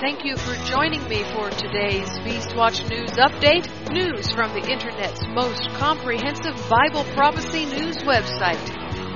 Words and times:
Thank 0.00 0.24
you 0.24 0.34
for 0.34 0.54
joining 0.64 1.06
me 1.10 1.22
for 1.34 1.50
today's 1.50 2.08
Beastwatch 2.20 2.88
News 2.88 3.10
Update. 3.18 3.68
News 3.92 4.32
from 4.32 4.50
the 4.54 4.66
Internet's 4.66 5.20
most 5.28 5.68
comprehensive 5.74 6.56
Bible 6.70 7.04
prophecy 7.12 7.66
news 7.66 7.98
website, 7.98 8.56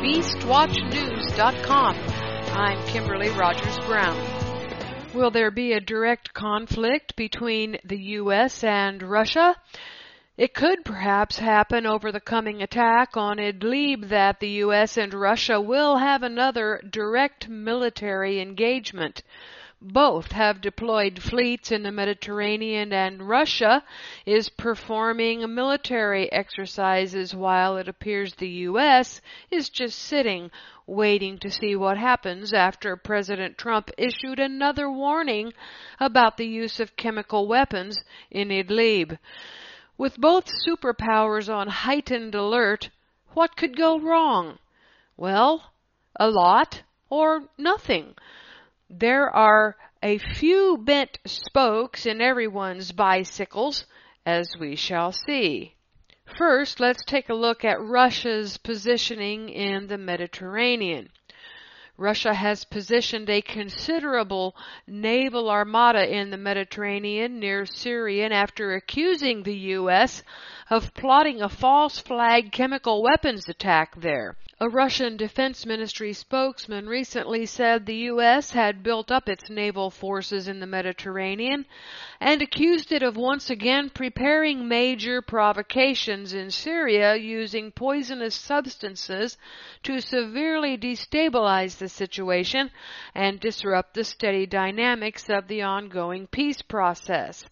BeastWatchNews.com. 0.05 1.97
I'm 1.97 2.87
Kimberly 2.87 3.31
Rogers 3.31 3.79
Brown. 3.87 4.15
Will 5.15 5.31
there 5.31 5.51
be 5.51 5.73
a 5.73 5.81
direct 5.81 6.35
conflict 6.35 7.17
between 7.17 7.79
the 7.83 7.97
U.S. 8.19 8.63
and 8.63 9.03
Russia? 9.03 9.57
It 10.37 10.53
could 10.53 10.85
perhaps 10.85 11.39
happen 11.39 11.87
over 11.87 12.13
the 12.13 12.21
coming 12.21 12.61
attack 12.61 13.17
on 13.17 13.39
Idlib 13.39 14.11
that 14.11 14.39
the 14.39 14.51
U.S. 14.51 14.99
and 14.99 15.15
Russia 15.15 15.59
will 15.59 15.97
have 15.97 16.23
another 16.23 16.83
direct 16.91 17.49
military 17.49 18.43
engagement. 18.43 19.23
Both 19.83 20.31
have 20.31 20.61
deployed 20.61 21.21
fleets 21.21 21.73
in 21.73 21.83
the 21.83 21.91
Mediterranean, 21.91 22.93
and 22.93 23.29
Russia 23.29 23.83
is 24.25 24.49
performing 24.49 25.53
military 25.53 26.31
exercises 26.31 27.35
while 27.35 27.77
it 27.77 27.89
appears 27.89 28.37
the 28.37 28.49
U.S. 28.71 29.21
is 29.51 29.69
just 29.69 29.99
sitting, 29.99 30.53
waiting 30.87 31.39
to 31.39 31.51
see 31.51 31.75
what 31.75 31.99
happens 31.99 32.53
after 32.53 32.95
President 32.95 33.59
Trump 33.59 33.91
issued 33.99 34.39
another 34.39 34.89
warning 34.89 35.53
about 35.99 36.37
the 36.37 36.47
use 36.47 36.79
of 36.79 36.95
chemical 36.95 37.49
weapons 37.49 38.05
in 38.31 38.51
Idlib. 38.53 39.19
With 39.99 40.21
both 40.21 40.53
superpowers 40.65 41.53
on 41.53 41.67
heightened 41.67 42.37
alert, 42.37 42.91
what 43.33 43.57
could 43.57 43.77
go 43.77 43.99
wrong? 43.99 44.61
Well, 45.17 45.73
a 46.15 46.31
lot 46.31 46.83
or 47.11 47.49
nothing. 47.59 48.15
There 48.91 49.35
are 49.35 49.77
a 50.03 50.19
few 50.19 50.77
bent 50.77 51.19
spokes 51.25 52.05
in 52.05 52.21
everyone's 52.21 52.93
bicycles, 52.93 53.87
as 54.27 54.55
we 54.61 54.77
shall 54.77 55.11
see. 55.11 55.75
First, 56.37 56.81
let's 56.81 57.03
take 57.05 57.29
a 57.31 57.35
look 57.35 57.65
at 57.65 57.81
Russia's 57.81 58.59
positioning 58.59 59.49
in 59.49 59.87
the 59.87 59.97
Mediterranean. 59.97 61.11
Russia 61.97 62.35
has 62.35 62.65
positioned 62.65 63.31
a 63.31 63.41
considerable 63.41 64.57
naval 64.87 65.49
armada 65.49 66.07
in 66.07 66.31
the 66.31 66.37
Mediterranean 66.37 67.39
near 67.39 67.65
Syria 67.65 68.29
after 68.31 68.75
accusing 68.75 69.45
the 69.45 69.57
U.S. 69.79 70.23
of 70.71 70.95
plotting 70.95 71.43
a 71.43 71.49
false 71.49 71.99
flag 71.99 72.51
chemical 72.51 73.03
weapons 73.03 73.49
attack 73.49 73.95
there. 74.01 74.37
A 74.61 74.69
Russian 74.69 75.17
Defense 75.17 75.67
Ministry 75.67 76.13
spokesman 76.13 76.87
recently 76.89 77.45
said 77.45 77.85
the 77.85 78.07
U.S. 78.13 78.53
had 78.53 78.85
built 78.85 79.11
up 79.11 79.29
its 79.29 79.51
naval 79.51 79.91
forces 79.91 80.47
in 80.47 80.61
the 80.61 80.67
Mediterranean 80.67 81.67
and 82.21 82.41
accused 82.41 82.93
it 82.93 83.03
of 83.03 83.17
once 83.17 83.51
again 83.51 83.91
preparing 83.91 84.69
major 84.69 85.21
provocations 85.21 86.33
in 86.33 86.51
Syria 86.51 87.17
using 87.17 87.73
poisonous 87.73 88.37
substances 88.37 89.37
to 89.83 90.01
severely 90.01 90.79
destabilize 90.79 91.77
the 91.77 91.89
situation 91.89 92.71
and 93.15 93.41
disrupt 93.41 93.95
the 93.95 94.05
steady 94.05 94.47
dynamics 94.47 95.29
of 95.29 95.49
the 95.49 95.63
ongoing 95.63 96.29
peace 96.29 96.63
process. 96.63 97.45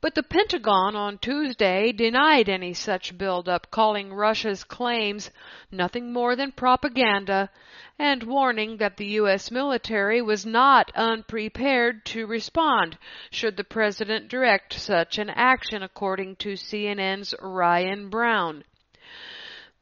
But 0.00 0.14
the 0.14 0.22
Pentagon 0.22 0.94
on 0.94 1.18
Tuesday 1.18 1.90
denied 1.90 2.48
any 2.48 2.72
such 2.72 3.18
buildup, 3.18 3.68
calling 3.72 4.14
Russia's 4.14 4.62
claims 4.62 5.32
nothing 5.72 6.12
more 6.12 6.36
than 6.36 6.52
propaganda 6.52 7.50
and 7.98 8.22
warning 8.22 8.76
that 8.76 8.96
the 8.96 9.06
U.S. 9.06 9.50
military 9.50 10.22
was 10.22 10.46
not 10.46 10.92
unprepared 10.94 12.04
to 12.04 12.28
respond 12.28 12.96
should 13.32 13.56
the 13.56 13.64
president 13.64 14.28
direct 14.28 14.72
such 14.74 15.18
an 15.18 15.30
action, 15.30 15.82
according 15.82 16.36
to 16.36 16.52
CNN's 16.52 17.34
Ryan 17.40 18.08
Browne. 18.08 18.62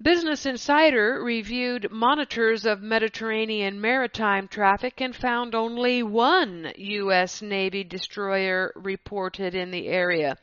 Business 0.02 0.44
Insider 0.44 1.22
reviewed 1.24 1.90
monitors 1.90 2.66
of 2.66 2.82
Mediterranean 2.82 3.80
maritime 3.80 4.46
traffic 4.46 5.00
and 5.00 5.16
found 5.16 5.54
only 5.54 6.02
one 6.02 6.70
U.S. 6.76 7.40
Navy 7.40 7.82
destroyer 7.82 8.72
reported 8.76 9.54
in 9.54 9.70
the 9.70 9.88
area. 9.88 10.36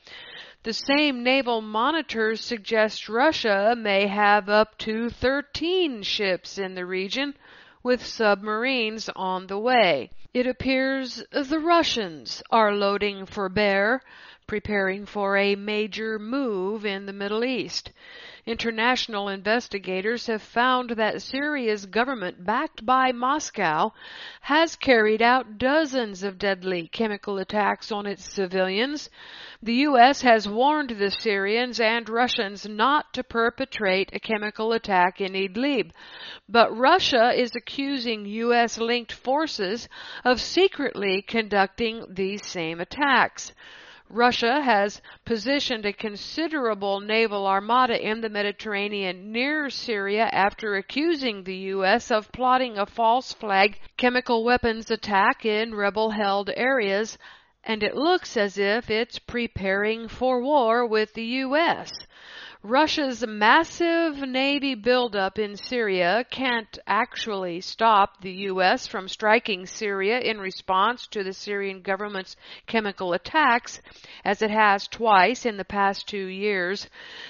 The 0.63 0.73
same 0.73 1.21
naval 1.21 1.61
monitors 1.61 2.41
suggest 2.41 3.07
Russia 3.07 3.75
may 3.77 4.07
have 4.07 4.49
up 4.49 4.75
to 4.79 5.11
13 5.11 6.01
ships 6.01 6.57
in 6.57 6.73
the 6.73 6.87
region 6.87 7.35
with 7.83 8.03
submarines 8.03 9.07
on 9.15 9.45
the 9.45 9.59
way. 9.59 10.09
It 10.33 10.47
appears 10.47 11.23
the 11.31 11.59
Russians 11.59 12.41
are 12.49 12.73
loading 12.73 13.27
for 13.27 13.49
bear, 13.49 14.01
preparing 14.47 15.05
for 15.05 15.37
a 15.37 15.55
major 15.55 16.17
move 16.17 16.87
in 16.87 17.05
the 17.05 17.13
Middle 17.13 17.45
East. 17.45 17.91
International 18.45 19.29
investigators 19.29 20.27
have 20.27 20.41
found 20.41 20.89
that 20.91 21.21
Syria's 21.21 21.85
government, 21.85 22.43
backed 22.43 22.85
by 22.85 23.13
Moscow, 23.13 23.93
has 24.41 24.75
carried 24.75 25.21
out 25.21 25.57
dozens 25.57 26.23
of 26.23 26.37
deadly 26.37 26.89
chemical 26.89 27.37
attacks 27.37 27.89
on 27.89 28.05
its 28.05 28.33
civilians. 28.33 29.09
The 29.61 29.75
U.S. 29.87 30.23
has 30.23 30.45
warned 30.45 30.89
the 30.89 31.09
Syrians 31.09 31.79
and 31.79 32.09
Russians 32.09 32.67
not 32.67 33.13
to 33.13 33.23
perpetrate 33.23 34.09
a 34.11 34.19
chemical 34.19 34.73
attack 34.73 35.21
in 35.21 35.35
Idlib, 35.35 35.91
but 36.49 36.77
Russia 36.77 37.31
is 37.33 37.51
accusing 37.55 38.25
U.S. 38.25 38.77
linked 38.77 39.13
forces 39.13 39.87
of 40.25 40.41
secretly 40.41 41.21
conducting 41.21 42.03
these 42.09 42.45
same 42.45 42.81
attacks. 42.81 43.53
Russia 44.15 44.61
has 44.61 45.01
positioned 45.25 45.87
a 45.87 45.91
considerable 45.91 46.99
naval 46.99 47.47
armada 47.47 47.99
in 47.99 48.21
the 48.21 48.29
Mediterranean 48.29 49.31
near 49.31 49.71
Syria 49.71 50.29
after 50.31 50.75
accusing 50.75 51.43
the 51.43 51.55
U.S. 51.73 52.11
of 52.11 52.31
plotting 52.31 52.77
a 52.77 52.85
false 52.85 53.33
flag 53.33 53.79
chemical 53.97 54.43
weapons 54.43 54.91
attack 54.91 55.45
in 55.47 55.73
rebel 55.73 56.11
held 56.11 56.51
areas, 56.55 57.17
and 57.63 57.81
it 57.81 57.95
looks 57.95 58.37
as 58.37 58.59
if 58.59 58.87
it's 58.91 59.17
preparing 59.17 60.07
for 60.07 60.39
war 60.43 60.85
with 60.85 61.15
the 61.15 61.25
U.S. 61.25 61.91
Russia's 62.65 63.27
massive 63.27 64.19
navy 64.19 64.73
buildup 64.73 65.37
in 65.37 65.57
Syria 65.57 66.25
can't 66.31 66.79
actually 66.87 67.59
stop 67.59 68.21
the 68.21 68.31
U.S. 68.47 68.87
from 68.87 69.09
striking 69.09 69.65
Syria 69.65 70.19
in 70.19 70.39
response 70.39 71.05
to 71.07 71.25
the 71.25 71.33
Syrian 71.33 71.81
government's 71.81 72.37
chemical 72.65 73.11
attacks, 73.11 73.81
as 74.23 74.41
it 74.41 74.49
has 74.49 74.87
twice 74.87 75.45
in 75.45 75.57
the 75.57 75.65
past 75.65 76.07
two 76.07 76.27
years. 76.27 76.87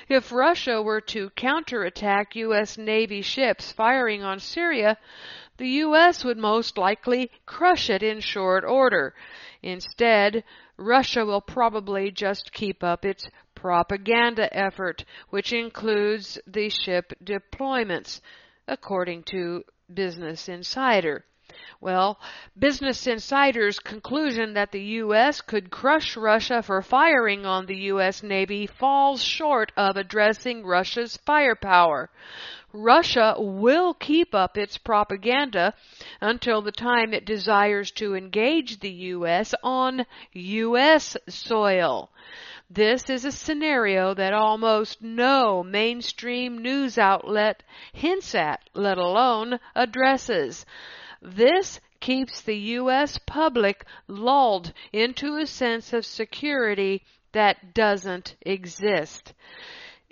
If 0.08 0.32
Russia 0.32 0.84
were 0.84 1.02
to 1.02 1.32
counterattack 1.32 2.36
U.S. 2.36 2.78
Navy 2.78 3.24
ships 3.24 3.72
firing 3.72 4.22
on 4.22 4.38
Syria, 4.38 5.00
the 5.58 5.68
U.S. 5.68 6.24
would 6.24 6.38
most 6.38 6.78
likely 6.78 7.32
crush 7.48 7.90
it 7.90 8.04
in 8.04 8.20
short 8.20 8.64
order. 8.64 9.16
Instead, 9.64 10.44
Russia 10.78 11.26
will 11.26 11.42
probably 11.42 12.12
just 12.12 12.52
keep 12.52 12.84
up 12.84 13.04
its 13.04 13.26
propaganda 13.64 14.54
effort, 14.54 15.06
which 15.30 15.54
includes 15.54 16.38
the 16.46 16.68
ship 16.68 17.14
deployments, 17.24 18.20
according 18.68 19.24
to 19.24 19.64
Business 19.94 20.50
Insider. 20.50 21.24
Well, 21.80 22.20
Business 22.60 23.08
Insider's 23.08 23.80
conclusion 23.80 24.56
that 24.56 24.74
the 24.74 24.84
U.S. 25.06 25.40
could 25.40 25.72
crush 25.72 26.18
Russia 26.18 26.62
for 26.62 26.82
firing 26.82 27.46
on 27.46 27.66
the 27.66 27.78
U.S. 27.94 28.22
Navy 28.22 28.68
falls 28.68 29.24
short 29.24 29.72
of 29.78 29.96
addressing 29.96 30.66
Russia's 30.66 31.16
firepower. 31.26 32.10
Russia 32.74 33.36
will 33.38 33.94
keep 33.94 34.36
up 34.36 34.58
its 34.58 34.78
propaganda 34.78 35.74
until 36.20 36.62
the 36.62 36.72
time 36.72 37.14
it 37.14 37.24
desires 37.24 37.92
to 37.92 38.16
engage 38.16 38.80
the 38.80 38.90
U.S. 38.90 39.54
on 39.64 40.06
U.S. 40.34 41.16
soil. 41.30 42.10
This 42.76 43.08
is 43.08 43.24
a 43.24 43.32
scenario 43.32 44.16
that 44.16 44.34
almost 44.34 45.00
no 45.00 45.62
mainstream 45.62 46.58
news 46.58 46.98
outlet 46.98 47.62
hints 47.92 48.34
at, 48.34 48.68
let 48.74 48.98
alone 48.98 49.60
addresses. 49.76 50.66
This 51.22 51.80
keeps 52.00 52.42
the 52.42 52.58
U.S. 52.58 53.20
public 53.28 53.86
lulled 54.08 54.74
into 54.92 55.38
a 55.38 55.46
sense 55.46 55.94
of 55.94 56.04
security 56.04 57.04
that 57.34 57.76
doesn't 57.76 58.36
exist. 58.42 59.34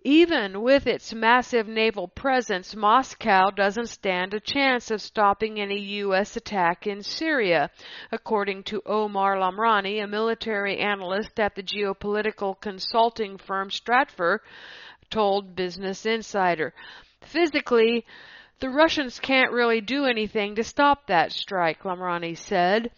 Even 0.03 0.63
with 0.63 0.88
its 0.88 1.13
massive 1.13 1.68
naval 1.68 2.07
presence, 2.07 2.75
Moscow 2.75 3.51
doesn't 3.51 3.86
stand 3.86 4.33
a 4.33 4.39
chance 4.39 4.89
of 4.89 5.00
stopping 5.00 5.62
any 5.62 5.80
U.S. 5.80 6.36
attack 6.36 6.88
in 6.88 7.03
Syria, 7.03 7.69
according 8.12 8.63
to 8.63 8.81
Omar 8.88 9.36
Lamrani, 9.36 10.03
a 10.03 10.07
military 10.07 10.80
analyst 10.80 11.39
at 11.39 11.53
the 11.53 11.62
geopolitical 11.62 12.59
consulting 12.59 13.38
firm 13.38 13.69
Stratfor, 13.69 14.39
told 15.12 15.56
Business 15.56 16.03
Insider. 16.03 16.74
Physically, 17.21 18.03
the 18.59 18.69
Russians 18.69 19.19
can't 19.19 19.51
really 19.51 19.81
do 19.81 20.06
anything 20.06 20.56
to 20.56 20.63
stop 20.63 21.06
that 21.06 21.31
strike, 21.31 21.83
Lamrani 21.83 22.36
said. 22.36 22.89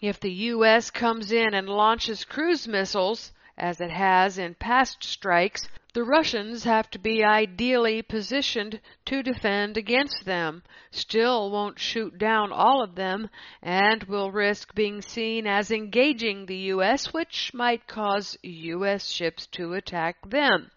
If 0.00 0.20
the 0.20 0.32
U.S. 0.32 0.88
comes 0.88 1.32
in 1.32 1.52
and 1.52 1.68
launches 1.68 2.24
cruise 2.24 2.68
missiles, 2.68 3.32
as 3.62 3.80
it 3.80 3.92
has 3.92 4.38
in 4.38 4.52
past 4.56 5.04
strikes, 5.04 5.68
the 5.94 6.02
Russians 6.02 6.64
have 6.64 6.90
to 6.90 6.98
be 6.98 7.22
ideally 7.22 8.02
positioned 8.02 8.80
to 9.04 9.22
defend 9.22 9.76
against 9.76 10.24
them, 10.24 10.64
still 10.90 11.48
won't 11.48 11.78
shoot 11.78 12.18
down 12.18 12.50
all 12.50 12.82
of 12.82 12.96
them, 12.96 13.30
and 13.62 14.02
will 14.04 14.32
risk 14.32 14.74
being 14.74 15.00
seen 15.00 15.46
as 15.46 15.70
engaging 15.70 16.44
the 16.46 16.56
U.S., 16.74 17.12
which 17.12 17.54
might 17.54 17.86
cause 17.86 18.36
U.S. 18.42 19.08
ships 19.08 19.46
to 19.52 19.74
attack 19.74 20.16
them. 20.28 20.72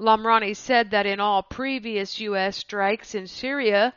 Lamrani 0.00 0.56
said 0.56 0.90
that 0.92 1.04
in 1.04 1.20
all 1.20 1.42
previous 1.42 2.18
U.S. 2.20 2.56
strikes 2.56 3.14
in 3.14 3.26
Syria, 3.26 3.92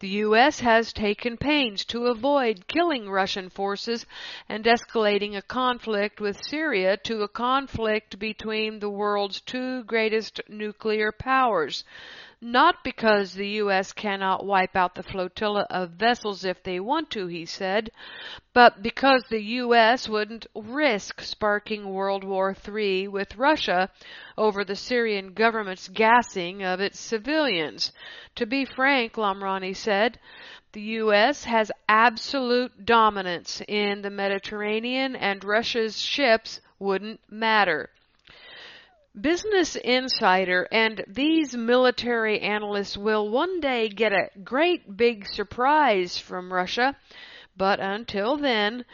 the 0.00 0.08
U.S. 0.08 0.60
has 0.60 0.92
taken 0.92 1.38
pains 1.38 1.82
to 1.86 2.08
avoid 2.08 2.68
killing 2.68 3.08
Russian 3.08 3.48
forces 3.48 4.04
and 4.50 4.66
escalating 4.66 5.34
a 5.34 5.40
conflict 5.40 6.20
with 6.20 6.36
Syria 6.44 6.98
to 6.98 7.22
a 7.22 7.28
conflict 7.28 8.18
between 8.18 8.80
the 8.80 8.90
world's 8.90 9.40
two 9.40 9.82
greatest 9.84 10.42
nuclear 10.46 11.10
powers 11.10 11.84
not 12.40 12.84
because 12.84 13.32
the 13.32 13.48
U.S. 13.48 13.92
cannot 13.92 14.44
wipe 14.44 14.76
out 14.76 14.94
the 14.94 15.02
flotilla 15.02 15.66
of 15.70 15.92
vessels 15.92 16.44
if 16.44 16.62
they 16.62 16.78
want 16.78 17.10
to, 17.10 17.26
he 17.26 17.46
said, 17.46 17.90
but 18.52 18.82
because 18.82 19.24
the 19.30 19.42
U.S. 19.42 20.08
wouldn't 20.08 20.46
risk 20.54 21.22
sparking 21.22 21.92
World 21.92 22.24
War 22.24 22.54
III 22.68 23.08
with 23.08 23.36
Russia 23.36 23.90
over 24.36 24.64
the 24.64 24.76
Syrian 24.76 25.32
government's 25.32 25.88
gassing 25.88 26.62
of 26.62 26.80
its 26.80 27.00
civilians. 27.00 27.92
To 28.34 28.44
be 28.44 28.64
frank, 28.64 29.14
Lamrani 29.14 29.74
said, 29.74 30.18
the 30.72 30.82
U.S. 30.82 31.44
has 31.44 31.72
absolute 31.88 32.84
dominance 32.84 33.62
in 33.66 34.02
the 34.02 34.10
Mediterranean 34.10 35.16
and 35.16 35.42
Russia's 35.42 35.98
ships 35.98 36.60
wouldn't 36.78 37.20
matter. 37.30 37.88
Business 39.18 39.76
Insider 39.76 40.68
and 40.70 41.02
these 41.08 41.56
military 41.56 42.38
analysts 42.40 42.98
will 42.98 43.30
one 43.30 43.60
day 43.60 43.88
get 43.88 44.12
a 44.12 44.28
great 44.44 44.94
big 44.94 45.26
surprise 45.26 46.18
from 46.18 46.52
Russia, 46.52 46.94
but 47.56 47.80
until 47.80 48.36
then, 48.36 48.84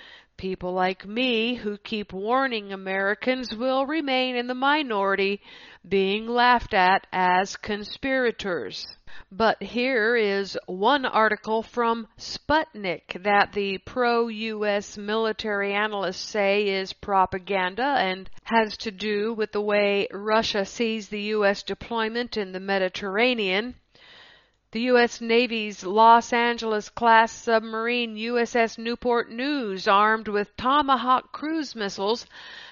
people 0.42 0.72
like 0.72 1.06
me 1.06 1.54
who 1.54 1.78
keep 1.78 2.12
warning 2.12 2.72
Americans 2.72 3.54
will 3.54 3.86
remain 3.86 4.34
in 4.34 4.48
the 4.48 4.54
minority, 4.56 5.40
being 5.88 6.26
laughed 6.26 6.74
at 6.74 7.06
as 7.12 7.54
conspirators. 7.54 8.84
But 9.30 9.62
here 9.62 10.16
is 10.16 10.58
one 10.66 11.04
article 11.04 11.62
from 11.62 12.08
Sputnik 12.18 13.22
that 13.22 13.52
the 13.52 13.78
pro 13.86 14.26
US 14.26 14.98
military 14.98 15.74
analysts 15.74 16.28
say 16.28 16.66
is 16.66 16.92
propaganda 16.92 17.94
and 18.00 18.28
has 18.42 18.76
to 18.78 18.90
do 18.90 19.34
with 19.34 19.52
the 19.52 19.60
way 19.60 20.08
Russia 20.10 20.64
sees 20.64 21.08
the 21.08 21.22
US 21.36 21.62
deployment 21.62 22.36
in 22.36 22.50
the 22.50 22.58
Mediterranean. 22.58 23.76
The 24.72 24.88
U.S. 24.92 25.20
Navy's 25.20 25.84
Los 25.84 26.32
Angeles 26.32 26.88
class 26.88 27.30
submarine 27.30 28.16
USS 28.16 28.78
Newport 28.78 29.30
News, 29.30 29.86
armed 29.86 30.28
with 30.28 30.56
Tomahawk 30.56 31.30
cruise 31.30 31.76
missiles, 31.76 32.24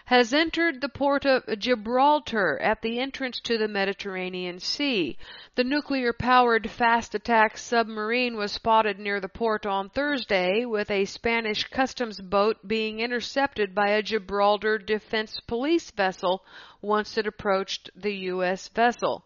has 0.06 0.32
entered 0.32 0.80
the 0.80 0.88
port 0.88 1.26
of 1.26 1.44
Gibraltar 1.58 2.58
at 2.58 2.80
the 2.80 2.98
entrance 2.98 3.38
to 3.40 3.58
the 3.58 3.68
Mediterranean 3.68 4.60
Sea. 4.60 5.18
The 5.56 5.64
nuclear 5.64 6.14
powered 6.14 6.70
fast 6.70 7.14
attack 7.14 7.58
submarine 7.58 8.34
was 8.34 8.52
spotted 8.52 8.98
near 8.98 9.20
the 9.20 9.28
port 9.28 9.66
on 9.66 9.90
Thursday 9.90 10.64
with 10.64 10.90
a 10.90 11.04
Spanish 11.04 11.64
customs 11.64 12.18
boat 12.18 12.66
being 12.66 13.00
intercepted 13.00 13.74
by 13.74 13.88
a 13.88 14.02
Gibraltar 14.02 14.78
Defense 14.78 15.38
Police 15.46 15.90
vessel 15.90 16.46
once 16.80 17.18
it 17.18 17.26
approached 17.26 17.90
the 17.94 18.14
U.S. 18.14 18.68
vessel. 18.68 19.22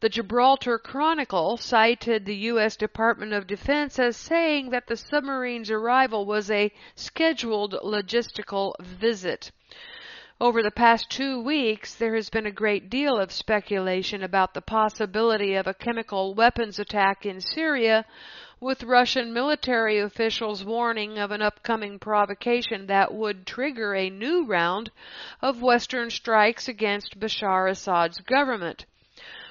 The 0.00 0.08
Gibraltar 0.08 0.78
Chronicle 0.78 1.58
cited 1.58 2.24
the 2.24 2.34
U.S. 2.34 2.74
Department 2.74 3.34
of 3.34 3.46
Defense 3.46 3.98
as 3.98 4.16
saying 4.16 4.70
that 4.70 4.86
the 4.86 4.96
submarine's 4.96 5.70
arrival 5.70 6.24
was 6.24 6.50
a 6.50 6.72
scheduled 6.94 7.74
logistical 7.84 8.72
visit. 8.80 9.50
Over 10.40 10.62
the 10.62 10.70
past 10.70 11.10
two 11.10 11.42
weeks, 11.42 11.94
there 11.94 12.14
has 12.14 12.30
been 12.30 12.46
a 12.46 12.50
great 12.50 12.88
deal 12.88 13.18
of 13.18 13.30
speculation 13.30 14.22
about 14.22 14.54
the 14.54 14.62
possibility 14.62 15.54
of 15.54 15.66
a 15.66 15.74
chemical 15.74 16.32
weapons 16.32 16.78
attack 16.78 17.26
in 17.26 17.42
Syria, 17.42 18.06
with 18.58 18.84
Russian 18.84 19.34
military 19.34 19.98
officials 19.98 20.64
warning 20.64 21.18
of 21.18 21.30
an 21.30 21.42
upcoming 21.42 21.98
provocation 21.98 22.86
that 22.86 23.12
would 23.12 23.46
trigger 23.46 23.94
a 23.94 24.08
new 24.08 24.46
round 24.46 24.90
of 25.42 25.60
Western 25.60 26.08
strikes 26.08 26.68
against 26.68 27.20
Bashar 27.20 27.68
Assad's 27.68 28.22
government. 28.22 28.86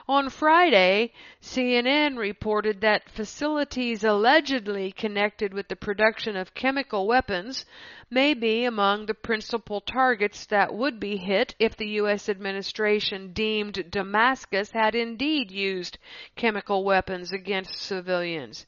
On 0.09 0.27
Friday, 0.31 1.13
CNN 1.39 2.17
reported 2.17 2.81
that 2.81 3.11
facilities 3.11 4.03
allegedly 4.03 4.91
connected 4.91 5.53
with 5.53 5.67
the 5.67 5.75
production 5.75 6.35
of 6.35 6.56
chemical 6.56 7.06
weapons 7.06 7.63
may 8.09 8.33
be 8.33 8.63
among 8.63 9.06
the 9.06 9.13
principal 9.13 9.81
targets 9.81 10.47
that 10.47 10.73
would 10.73 11.00
be 11.00 11.17
hit 11.17 11.53
if 11.59 11.77
the 11.77 11.89
U.S. 12.01 12.27
administration 12.27 13.33
deemed 13.33 13.91
Damascus 13.91 14.71
had 14.71 14.95
indeed 14.95 15.51
used 15.51 16.00
chemical 16.35 16.83
weapons 16.83 17.31
against 17.31 17.75
civilians. 17.79 18.65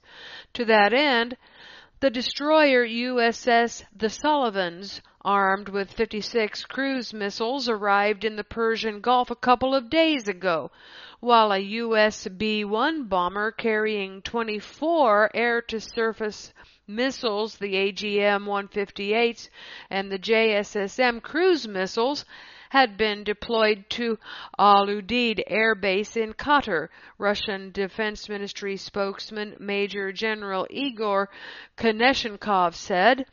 To 0.53 0.65
that 0.65 0.93
end, 0.93 1.37
the 2.01 2.11
destroyer 2.11 2.85
USS 2.85 3.83
The 3.95 4.09
Sullivans 4.09 5.01
armed 5.23 5.69
with 5.69 5.93
56 5.93 6.65
cruise 6.65 7.13
missiles 7.13 7.69
arrived 7.69 8.25
in 8.25 8.35
the 8.35 8.43
Persian 8.43 9.01
Gulf 9.01 9.29
a 9.29 9.35
couple 9.35 9.75
of 9.75 9.89
days 9.89 10.27
ago, 10.27 10.71
while 11.21 11.51
a 11.51 11.59
US 11.59 12.27
B-1 12.27 13.07
bomber 13.07 13.51
carrying 13.51 14.23
24 14.23 15.29
air-to-surface 15.35 16.51
missiles, 16.87 17.57
the 17.57 17.75
AGM-158s 17.75 19.49
and 19.91 20.11
the 20.11 20.17
JASSM 20.17 21.21
cruise 21.21 21.67
missiles, 21.67 22.25
had 22.71 22.97
been 22.97 23.23
deployed 23.23 23.85
to 23.89 24.17
Al 24.57 24.87
Udeid 24.87 25.43
Air 25.45 25.75
Base 25.75 26.17
in 26.17 26.33
Qatar, 26.33 26.87
Russian 27.19 27.69
Defense 27.71 28.27
Ministry 28.27 28.75
spokesman 28.75 29.55
Major 29.59 30.11
General 30.11 30.65
Igor 30.71 31.29
Konashenkov 31.77 32.73
said. 32.73 33.27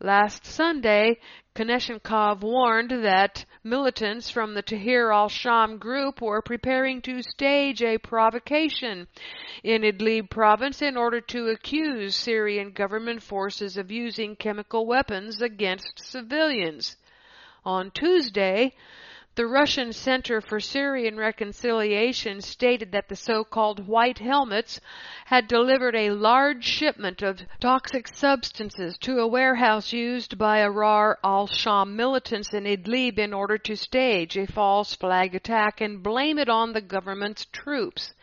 Last 0.00 0.44
Sunday, 0.44 1.18
Konashenkov 1.54 2.42
warned 2.42 2.90
that 3.02 3.46
militants 3.64 4.28
from 4.28 4.52
the 4.52 4.62
Tahrir 4.62 5.10
al-Sham 5.10 5.78
group 5.78 6.20
were 6.20 6.42
preparing 6.42 7.00
to 7.00 7.22
stage 7.22 7.82
a 7.82 7.96
provocation 7.96 9.08
in 9.64 9.80
Idlib 9.80 10.28
province 10.28 10.82
in 10.82 10.98
order 10.98 11.22
to 11.22 11.48
accuse 11.48 12.14
Syrian 12.14 12.72
government 12.72 13.22
forces 13.22 13.78
of 13.78 13.90
using 13.90 14.36
chemical 14.36 14.84
weapons 14.84 15.40
against 15.40 15.98
civilians. 15.98 16.98
On 17.64 17.90
Tuesday, 17.90 18.74
the 19.36 19.46
Russian 19.46 19.92
Center 19.92 20.40
for 20.40 20.60
Syrian 20.60 21.18
Reconciliation 21.18 22.40
stated 22.40 22.92
that 22.92 23.08
the 23.08 23.16
so-called 23.16 23.86
White 23.86 24.18
Helmets 24.18 24.80
had 25.26 25.46
delivered 25.46 25.94
a 25.94 26.12
large 26.12 26.64
shipment 26.64 27.20
of 27.20 27.42
toxic 27.60 28.08
substances 28.08 28.96
to 29.02 29.18
a 29.18 29.26
warehouse 29.26 29.92
used 29.92 30.38
by 30.38 30.60
Ahrar 30.60 31.16
al-Sham 31.22 31.94
militants 31.94 32.54
in 32.54 32.64
Idlib 32.64 33.18
in 33.18 33.34
order 33.34 33.58
to 33.58 33.76
stage 33.76 34.38
a 34.38 34.46
false 34.46 34.94
flag 34.94 35.34
attack 35.34 35.82
and 35.82 36.02
blame 36.02 36.38
it 36.38 36.48
on 36.48 36.72
the 36.72 36.80
government's 36.80 37.44
troops. 37.52 38.14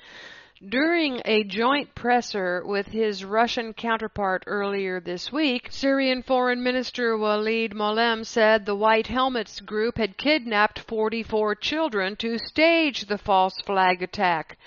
During 0.70 1.22
a 1.26 1.44
joint 1.44 1.94
presser 1.94 2.64
with 2.66 2.88
his 2.88 3.26
Russian 3.26 3.74
counterpart 3.74 4.46
earlier 4.48 5.02
this 5.02 5.30
week, 5.30 5.68
Syrian 5.70 6.24
Foreign 6.24 6.64
Minister 6.64 7.18
Walid 7.18 7.74
Muallem 7.74 8.24
said 8.24 8.66
the 8.66 8.74
White 8.74 9.08
Helmets 9.08 9.60
group 9.60 9.98
had 9.98 10.16
kidnapped 10.16 10.80
44 10.80 11.56
children 11.56 12.16
to 12.16 12.38
stage 12.38 13.08
the 13.08 13.18
false 13.18 13.60
flag 13.66 14.02
attack. 14.02 14.58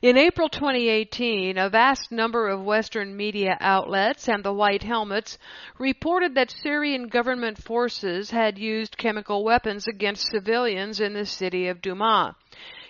In 0.00 0.16
April 0.16 0.48
2018, 0.48 1.58
a 1.58 1.68
vast 1.68 2.10
number 2.10 2.48
of 2.48 2.64
Western 2.64 3.14
media 3.14 3.58
outlets 3.60 4.30
and 4.30 4.42
the 4.42 4.54
White 4.54 4.84
Helmets 4.84 5.36
reported 5.78 6.34
that 6.34 6.50
Syrian 6.50 7.08
government 7.08 7.62
forces 7.62 8.30
had 8.30 8.56
used 8.56 8.96
chemical 8.96 9.44
weapons 9.44 9.86
against 9.86 10.30
civilians 10.30 10.98
in 10.98 11.12
the 11.12 11.26
city 11.26 11.68
of 11.68 11.82
Douma. 11.82 12.36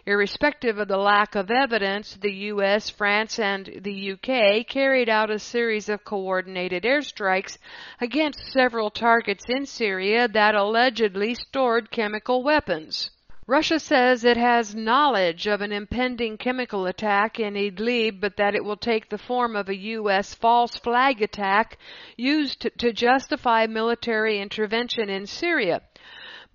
Irrespective 0.04 0.78
of 0.78 0.88
the 0.88 0.96
lack 0.96 1.36
of 1.36 1.48
evidence, 1.48 2.16
the 2.16 2.32
US, 2.50 2.90
France, 2.90 3.38
and 3.38 3.66
the 3.82 4.12
UK 4.12 4.66
carried 4.66 5.08
out 5.08 5.30
a 5.30 5.38
series 5.38 5.88
of 5.88 6.04
coordinated 6.04 6.82
airstrikes 6.82 7.56
against 8.00 8.50
several 8.52 8.90
targets 8.90 9.44
in 9.48 9.64
Syria 9.64 10.26
that 10.26 10.56
allegedly 10.56 11.34
stored 11.34 11.92
chemical 11.92 12.42
weapons. 12.42 13.10
Russia 13.46 13.78
says 13.78 14.24
it 14.24 14.36
has 14.36 14.74
knowledge 14.74 15.46
of 15.46 15.60
an 15.60 15.70
impending 15.70 16.36
chemical 16.36 16.86
attack 16.86 17.38
in 17.38 17.54
Idlib, 17.54 18.20
but 18.20 18.36
that 18.36 18.56
it 18.56 18.64
will 18.64 18.76
take 18.76 19.08
the 19.08 19.18
form 19.18 19.54
of 19.54 19.68
a 19.68 19.76
U.S. 19.76 20.34
false 20.34 20.76
flag 20.76 21.22
attack 21.22 21.76
used 22.16 22.68
to, 22.78 22.92
justify 22.92 23.66
military 23.66 24.40
intervention 24.40 25.08
in 25.08 25.26
Syria. 25.26 25.82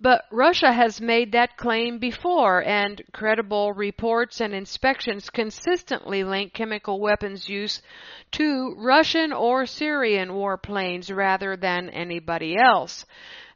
But 0.00 0.26
Russia 0.30 0.72
has 0.72 1.00
made 1.00 1.32
that 1.32 1.56
claim 1.56 1.98
before, 1.98 2.62
and 2.62 3.02
credible 3.12 3.72
reports 3.72 4.40
and 4.40 4.54
inspections 4.54 5.28
consistently 5.28 6.22
link 6.22 6.52
chemical 6.52 7.00
weapons 7.00 7.48
use 7.48 7.82
to 8.30 8.76
Russian 8.78 9.32
or 9.32 9.66
Syrian 9.66 10.28
warplanes 10.28 11.12
rather 11.12 11.56
than 11.56 11.90
anybody 11.90 12.56
else. 12.56 13.04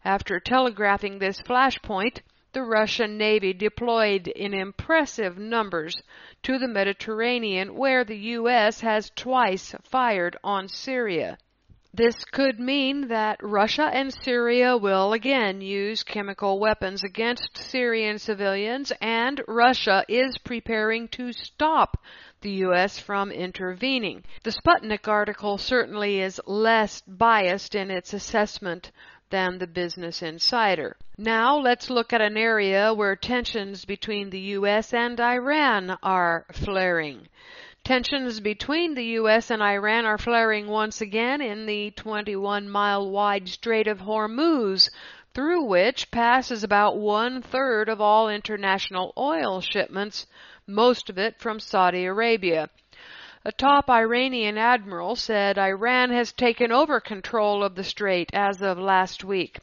After 0.05 0.41
telegraphing 0.41 1.21
this 1.21 1.41
flashpoint, 1.41 2.23
the 2.53 2.65
Russian 2.65 3.17
Navy 3.17 3.53
deployed 3.53 4.27
in 4.27 4.53
impressive 4.53 5.39
numbers 5.39 5.95
to 6.43 6.59
the 6.59 6.67
Mediterranean, 6.67 7.77
where 7.77 8.03
the 8.03 8.19
U.S. 8.19 8.81
has 8.81 9.11
twice 9.11 9.77
fired 9.85 10.37
on 10.43 10.67
Syria. 10.67 11.39
This 11.95 12.25
could 12.25 12.59
mean 12.59 13.09
that 13.09 13.37
Russia 13.43 13.91
and 13.93 14.15
Syria 14.15 14.79
will 14.79 15.13
again 15.13 15.61
use 15.61 16.03
chemical 16.03 16.59
weapons 16.59 17.05
against 17.05 17.59
Syrian 17.59 18.19
civilians, 18.19 18.95
and 19.03 19.43
Russia 19.47 20.03
is 20.09 20.39
preparing 20.39 21.07
to 21.09 21.35
stop 21.35 22.03
the 22.41 22.51
U.S. 22.65 22.99
from 22.99 23.31
intervening. 23.31 24.25
The 24.43 24.53
Sputnik 24.53 25.07
article 25.07 25.59
certainly 25.59 26.23
is 26.23 26.41
less 26.47 27.03
biased 27.03 27.75
in 27.75 27.91
its 27.91 28.15
assessment 28.15 28.91
than 29.29 29.59
the 29.59 29.67
Business 29.67 30.23
Insider. 30.23 30.97
Now 31.19 31.59
let's 31.59 31.91
look 31.91 32.15
at 32.15 32.23
an 32.23 32.39
area 32.39 32.95
where 32.95 33.17
tensions 33.17 33.85
between 33.85 34.31
the 34.31 34.41
U.S. 34.57 34.95
and 34.95 35.21
Iran 35.21 35.99
are 36.03 36.47
flaring. 36.53 37.29
Tensions 37.85 38.39
between 38.39 38.95
the 38.95 39.05
U.S. 39.19 39.51
and 39.51 39.61
Iran 39.61 40.05
are 40.05 40.17
flaring 40.17 40.69
once 40.69 41.01
again 41.01 41.41
in 41.41 41.67
the 41.67 41.91
21 41.91 42.69
mile 42.69 43.11
wide 43.11 43.49
Strait 43.49 43.89
of 43.89 44.03
Hormuz, 44.03 44.89
through 45.35 45.65
which 45.65 46.13
passes 46.13 46.63
about 46.63 46.97
one 46.97 47.43
third 47.43 47.89
of 47.89 48.01
all 48.01 48.29
international 48.29 49.13
oil 49.19 49.61
shipments, 49.61 50.27
most 50.65 51.11
of 51.11 51.19
it 51.19 51.41
from 51.41 51.59
Saudi 51.59 52.05
Arabia. 52.05 52.71
A 53.45 53.51
top 53.51 53.91
Iranian 53.91 54.57
admiral 54.59 55.17
said 55.17 55.59
Iran 55.59 56.11
has 56.11 56.33
taken 56.33 56.71
over 56.71 57.01
control 57.01 57.65
of 57.65 57.75
the 57.75 57.83
strait 57.83 58.31
as 58.33 58.63
of 58.63 58.79
last 58.79 59.25
week. 59.25 59.59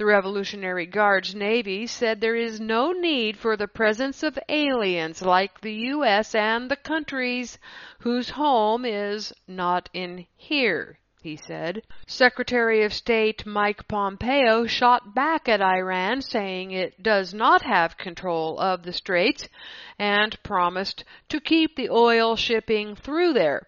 The 0.00 0.06
Revolutionary 0.06 0.86
Guard's 0.86 1.34
Navy 1.34 1.86
said 1.86 2.22
there 2.22 2.34
is 2.34 2.58
no 2.58 2.90
need 2.90 3.36
for 3.36 3.54
the 3.54 3.68
presence 3.68 4.22
of 4.22 4.38
aliens 4.48 5.20
like 5.20 5.60
the 5.60 5.74
U.S. 5.92 6.34
and 6.34 6.70
the 6.70 6.76
countries 6.76 7.58
whose 7.98 8.30
home 8.30 8.86
is 8.86 9.34
not 9.46 9.90
in 9.92 10.26
here, 10.38 10.98
he 11.20 11.36
said. 11.36 11.82
Secretary 12.06 12.82
of 12.82 12.94
State 12.94 13.44
Mike 13.44 13.86
Pompeo 13.88 14.66
shot 14.66 15.14
back 15.14 15.50
at 15.50 15.60
Iran, 15.60 16.22
saying 16.22 16.70
it 16.70 17.02
does 17.02 17.34
not 17.34 17.60
have 17.60 17.98
control 17.98 18.58
of 18.58 18.84
the 18.84 18.94
straits 18.94 19.50
and 19.98 20.42
promised 20.42 21.04
to 21.28 21.40
keep 21.40 21.76
the 21.76 21.90
oil 21.90 22.36
shipping 22.36 22.96
through 22.96 23.34
there. 23.34 23.66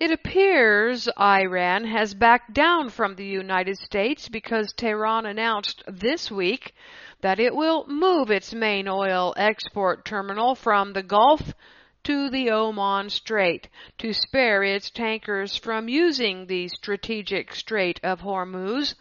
It 0.00 0.12
appears 0.12 1.08
Iran 1.18 1.82
has 1.82 2.14
backed 2.14 2.54
down 2.54 2.90
from 2.90 3.16
the 3.16 3.26
United 3.26 3.78
States 3.78 4.28
because 4.28 4.72
Tehran 4.72 5.26
announced 5.26 5.82
this 5.88 6.30
week 6.30 6.72
that 7.20 7.40
it 7.40 7.52
will 7.52 7.84
move 7.88 8.30
its 8.30 8.54
main 8.54 8.86
oil 8.86 9.34
export 9.36 10.04
terminal 10.04 10.54
from 10.54 10.92
the 10.92 11.02
Gulf 11.02 11.52
to 12.04 12.30
the 12.30 12.48
Oman 12.48 13.10
Strait 13.10 13.68
to 13.98 14.12
spare 14.12 14.62
its 14.62 14.88
tankers 14.88 15.56
from 15.56 15.88
using 15.88 16.46
the 16.46 16.68
strategic 16.68 17.52
Strait 17.52 17.98
of 18.04 18.20
Hormuz. 18.20 18.94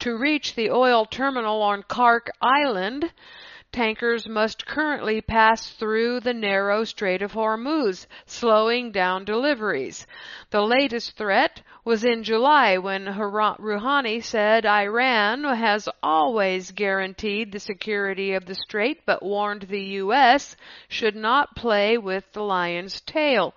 To 0.00 0.18
reach 0.18 0.56
the 0.56 0.72
oil 0.72 1.06
terminal 1.06 1.62
on 1.62 1.84
Kharg 1.84 2.28
Island, 2.42 3.12
tankers 3.72 4.28
must 4.28 4.66
currently 4.66 5.20
pass 5.20 5.70
through 5.70 6.20
the 6.20 6.32
narrow 6.32 6.84
Strait 6.84 7.22
of 7.22 7.32
Hormuz, 7.32 8.06
slowing 8.24 8.90
down 8.92 9.24
deliveries. 9.24 10.06
The 10.50 10.62
latest 10.62 11.16
threat 11.16 11.60
was 11.84 12.04
in 12.04 12.22
July 12.22 12.78
when 12.78 13.06
Rouhani 13.06 14.22
said 14.22 14.64
Iran 14.64 15.44
has 15.44 15.88
always 16.02 16.70
guaranteed 16.72 17.52
the 17.52 17.60
security 17.60 18.32
of 18.34 18.46
the 18.46 18.54
strait 18.54 19.06
but 19.06 19.22
warned 19.22 19.62
the 19.62 19.82
U.S. 20.02 20.56
should 20.88 21.16
not 21.16 21.56
play 21.56 21.98
with 21.98 22.32
the 22.32 22.42
lion's 22.42 23.00
tail. 23.00 23.54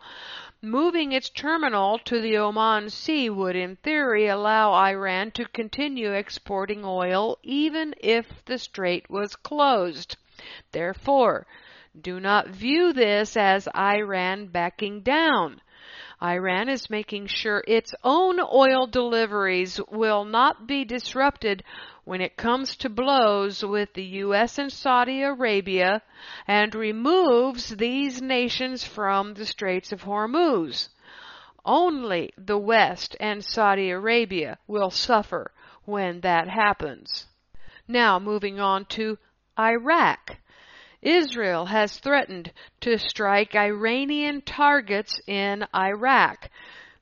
Moving 0.63 1.11
its 1.11 1.31
terminal 1.31 1.97
to 2.05 2.21
the 2.21 2.37
Oman 2.37 2.91
Sea 2.91 3.31
would, 3.31 3.55
in 3.55 3.77
theory, 3.77 4.27
allow 4.27 4.73
Iran 4.73 5.31
to 5.31 5.45
continue 5.45 6.11
exporting 6.11 6.85
oil 6.85 7.39
even 7.41 7.95
if 7.97 8.45
the 8.45 8.59
strait 8.59 9.09
was 9.09 9.35
closed. 9.35 10.17
Therefore, 10.71 11.47
do 11.99 12.19
not 12.19 12.49
view 12.49 12.93
this 12.93 13.35
as 13.35 13.67
Iran 13.75 14.49
backing 14.49 15.01
down. 15.01 15.61
Iran 16.21 16.69
is 16.69 16.91
making 16.91 17.25
sure 17.25 17.63
its 17.67 17.95
own 18.03 18.39
oil 18.39 18.85
deliveries 18.85 19.81
will 19.89 20.25
not 20.25 20.67
be 20.67 20.85
disrupted 20.85 21.63
when 22.03 22.21
it 22.21 22.37
comes 22.37 22.75
to 22.77 22.89
blows 22.89 23.63
with 23.63 23.93
the 23.93 24.03
U.S. 24.03 24.57
and 24.57 24.71
Saudi 24.71 25.21
Arabia 25.21 26.01
and 26.47 26.73
removes 26.73 27.69
these 27.69 28.21
nations 28.21 28.83
from 28.83 29.33
the 29.33 29.45
Straits 29.45 29.91
of 29.91 30.03
Hormuz. 30.03 30.89
Only 31.63 32.33
the 32.37 32.57
West 32.57 33.15
and 33.19 33.45
Saudi 33.45 33.91
Arabia 33.91 34.57
will 34.67 34.89
suffer 34.89 35.51
when 35.85 36.21
that 36.21 36.47
happens. 36.47 37.27
Now 37.87 38.19
moving 38.19 38.59
on 38.59 38.85
to 38.85 39.17
Iraq. 39.59 40.37
Israel 41.01 41.65
has 41.65 41.97
threatened 41.99 42.51
to 42.81 42.97
strike 42.97 43.55
Iranian 43.55 44.41
targets 44.41 45.19
in 45.27 45.65
Iraq. 45.75 46.49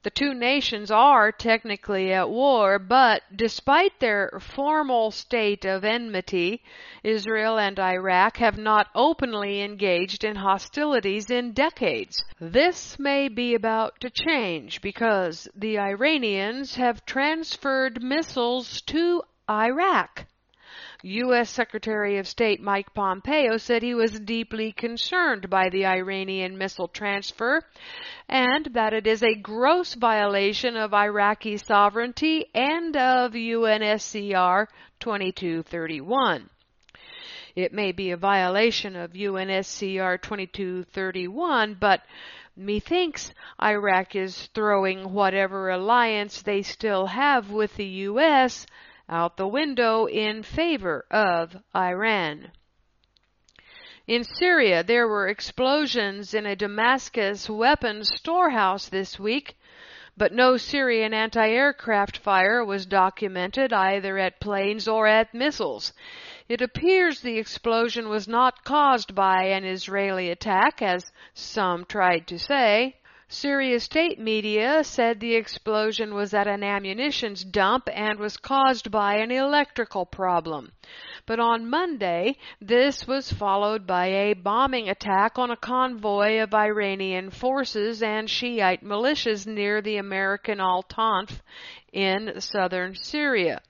The 0.01 0.09
two 0.09 0.33
nations 0.33 0.91
are 0.91 1.29
technically 1.29 2.13
at 2.13 2.29
war, 2.29 2.79
but 2.79 3.23
despite 3.35 3.99
their 3.99 4.31
formal 4.39 5.11
state 5.11 5.65
of 5.65 5.83
enmity, 5.83 6.63
Israel 7.03 7.59
and 7.59 7.77
Iraq 7.77 8.37
have 8.37 8.57
not 8.57 8.87
openly 8.95 9.61
engaged 9.61 10.23
in 10.23 10.37
hostilities 10.37 11.29
in 11.29 11.51
decades. 11.51 12.23
This 12.39 12.97
may 12.97 13.27
be 13.27 13.53
about 13.53 13.99
to 13.99 14.09
change 14.09 14.79
because 14.81 15.49
the 15.53 15.77
Iranians 15.77 16.75
have 16.75 17.05
transferred 17.05 18.01
missiles 18.01 18.79
to 18.83 19.21
Iraq. 19.49 20.27
U.S. 21.01 21.49
Secretary 21.49 22.17
of 22.17 22.27
State 22.27 22.61
Mike 22.61 22.93
Pompeo 22.93 23.55
said 23.55 23.81
he 23.81 23.93
was 23.93 24.19
deeply 24.19 24.73
concerned 24.73 25.49
by 25.49 25.69
the 25.69 25.85
Iranian 25.85 26.57
missile 26.57 26.89
transfer 26.89 27.61
and 28.27 28.65
that 28.73 28.93
it 28.93 29.07
is 29.07 29.23
a 29.23 29.33
gross 29.35 29.93
violation 29.93 30.75
of 30.75 30.93
Iraqi 30.93 31.55
sovereignty 31.55 32.47
and 32.53 32.97
of 32.97 33.31
UNSCR 33.31 34.67
2231. 34.99 36.49
It 37.55 37.71
may 37.71 37.93
be 37.93 38.11
a 38.11 38.17
violation 38.17 38.97
of 38.97 39.13
UNSCR 39.13 40.21
2231, 40.21 41.77
but 41.79 42.01
methinks 42.57 43.33
Iraq 43.61 44.17
is 44.17 44.47
throwing 44.47 45.13
whatever 45.13 45.69
alliance 45.69 46.41
they 46.41 46.61
still 46.61 47.05
have 47.05 47.49
with 47.49 47.73
the 47.77 47.85
U.S 47.85 48.65
out 49.09 49.37
the 49.37 49.47
window 49.47 50.05
in 50.05 50.43
favor 50.43 51.05
of 51.09 51.57
Iran. 51.75 52.51
In 54.07 54.23
Syria, 54.23 54.83
there 54.83 55.07
were 55.07 55.27
explosions 55.27 56.33
in 56.33 56.45
a 56.45 56.55
Damascus 56.55 57.49
weapons 57.49 58.09
storehouse 58.15 58.89
this 58.89 59.19
week, 59.19 59.55
but 60.17 60.33
no 60.33 60.57
Syrian 60.57 61.13
anti-aircraft 61.13 62.17
fire 62.17 62.65
was 62.65 62.85
documented 62.85 63.71
either 63.71 64.17
at 64.17 64.39
planes 64.39 64.87
or 64.87 65.07
at 65.07 65.33
missiles. 65.33 65.93
It 66.47 66.61
appears 66.61 67.21
the 67.21 67.37
explosion 67.37 68.09
was 68.09 68.27
not 68.27 68.63
caused 68.63 69.15
by 69.15 69.43
an 69.43 69.63
Israeli 69.63 70.29
attack, 70.29 70.81
as 70.81 71.11
some 71.33 71.85
tried 71.85 72.27
to 72.27 72.39
say. 72.39 72.98
Syria 73.31 73.79
state 73.79 74.19
media 74.19 74.83
said 74.83 75.19
the 75.19 75.35
explosion 75.35 76.15
was 76.15 76.33
at 76.33 76.47
an 76.47 76.63
ammunitions 76.63 77.43
dump 77.43 77.87
and 77.93 78.17
was 78.17 78.37
caused 78.37 78.89
by 78.89 79.17
an 79.17 79.29
electrical 79.29 80.03
problem. 80.03 80.71
But 81.27 81.39
on 81.39 81.69
Monday, 81.69 82.37
this 82.59 83.05
was 83.05 83.31
followed 83.31 83.85
by 83.85 84.07
a 84.07 84.33
bombing 84.33 84.89
attack 84.89 85.37
on 85.37 85.51
a 85.51 85.55
convoy 85.55 86.39
of 86.39 86.55
Iranian 86.55 87.29
forces 87.29 88.01
and 88.01 88.27
Shiite 88.27 88.83
militias 88.83 89.45
near 89.45 89.79
the 89.79 89.97
American 89.97 90.59
Al 90.59 90.81
Tanf 90.81 91.41
in 91.93 92.41
southern 92.41 92.95
Syria. 92.95 93.61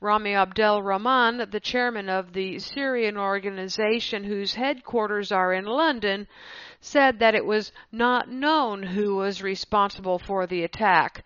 Rami 0.00 0.34
Abdel 0.34 0.82
Rahman, 0.82 1.48
the 1.50 1.60
chairman 1.60 2.08
of 2.08 2.32
the 2.32 2.58
Syrian 2.58 3.18
organization 3.18 4.24
whose 4.24 4.54
headquarters 4.54 5.32
are 5.32 5.52
in 5.52 5.64
London, 5.66 6.28
said 6.86 7.18
that 7.18 7.34
it 7.34 7.44
was 7.44 7.72
not 7.90 8.28
known 8.28 8.80
who 8.80 9.16
was 9.16 9.42
responsible 9.42 10.20
for 10.20 10.46
the 10.46 10.62
attack. 10.62 11.24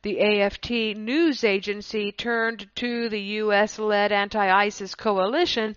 The 0.00 0.16
AFP 0.16 0.96
news 0.96 1.44
agency 1.44 2.12
turned 2.12 2.70
to 2.76 3.10
the 3.10 3.20
U.S. 3.20 3.78
led 3.78 4.10
anti 4.10 4.48
ISIS 4.48 4.94
coalition 4.94 5.76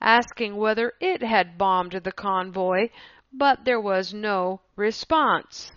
asking 0.00 0.56
whether 0.56 0.92
it 1.00 1.20
had 1.20 1.58
bombed 1.58 1.92
the 1.92 2.12
convoy, 2.12 2.90
but 3.32 3.64
there 3.64 3.80
was 3.80 4.14
no 4.14 4.60
response. 4.76 5.72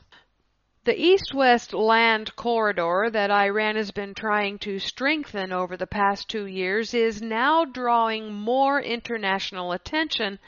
The 0.86 0.96
east 1.00 1.34
west 1.34 1.74
land 1.74 2.36
corridor 2.36 3.10
that 3.12 3.32
Iran 3.32 3.76
has 3.76 3.92
been 3.92 4.14
trying 4.14 4.60
to 4.60 4.80
strengthen 4.80 5.52
over 5.52 5.76
the 5.76 5.86
past 5.86 6.30
two 6.30 6.46
years 6.46 6.94
is 6.94 7.22
now 7.22 7.66
drawing 7.66 8.34
more 8.34 8.80
international 8.80 9.72
attention 9.72 10.40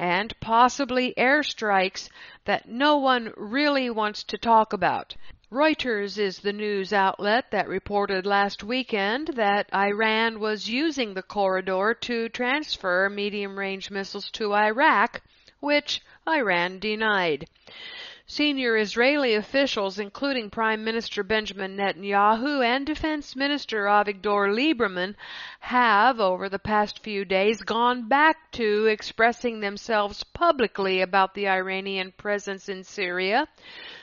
and 0.00 0.32
possibly 0.40 1.12
airstrikes 1.18 2.08
that 2.46 2.66
no 2.66 2.96
one 2.96 3.30
really 3.36 3.90
wants 3.90 4.24
to 4.24 4.38
talk 4.38 4.72
about. 4.72 5.14
Reuters 5.52 6.16
is 6.16 6.38
the 6.38 6.54
news 6.54 6.90
outlet 6.90 7.50
that 7.50 7.68
reported 7.68 8.24
last 8.24 8.64
weekend 8.64 9.28
that 9.34 9.68
Iran 9.74 10.40
was 10.40 10.70
using 10.70 11.12
the 11.12 11.22
corridor 11.22 11.92
to 12.00 12.30
transfer 12.30 13.10
medium 13.10 13.58
range 13.58 13.90
missiles 13.90 14.30
to 14.30 14.54
Iraq, 14.54 15.20
which 15.60 16.00
Iran 16.26 16.78
denied. 16.78 17.46
Senior 18.32 18.76
Israeli 18.76 19.34
officials, 19.34 19.98
including 19.98 20.50
Prime 20.50 20.84
Minister 20.84 21.24
Benjamin 21.24 21.76
Netanyahu 21.76 22.64
and 22.64 22.86
Defense 22.86 23.34
Minister 23.34 23.86
Avigdor 23.86 24.54
Lieberman, 24.54 25.16
have, 25.58 26.20
over 26.20 26.48
the 26.48 26.60
past 26.60 27.02
few 27.02 27.24
days, 27.24 27.62
gone 27.62 28.06
back 28.06 28.52
to 28.52 28.86
expressing 28.86 29.58
themselves 29.58 30.22
publicly 30.22 31.00
about 31.00 31.34
the 31.34 31.48
Iranian 31.48 32.12
presence 32.12 32.68
in 32.68 32.84
Syria, 32.84 33.48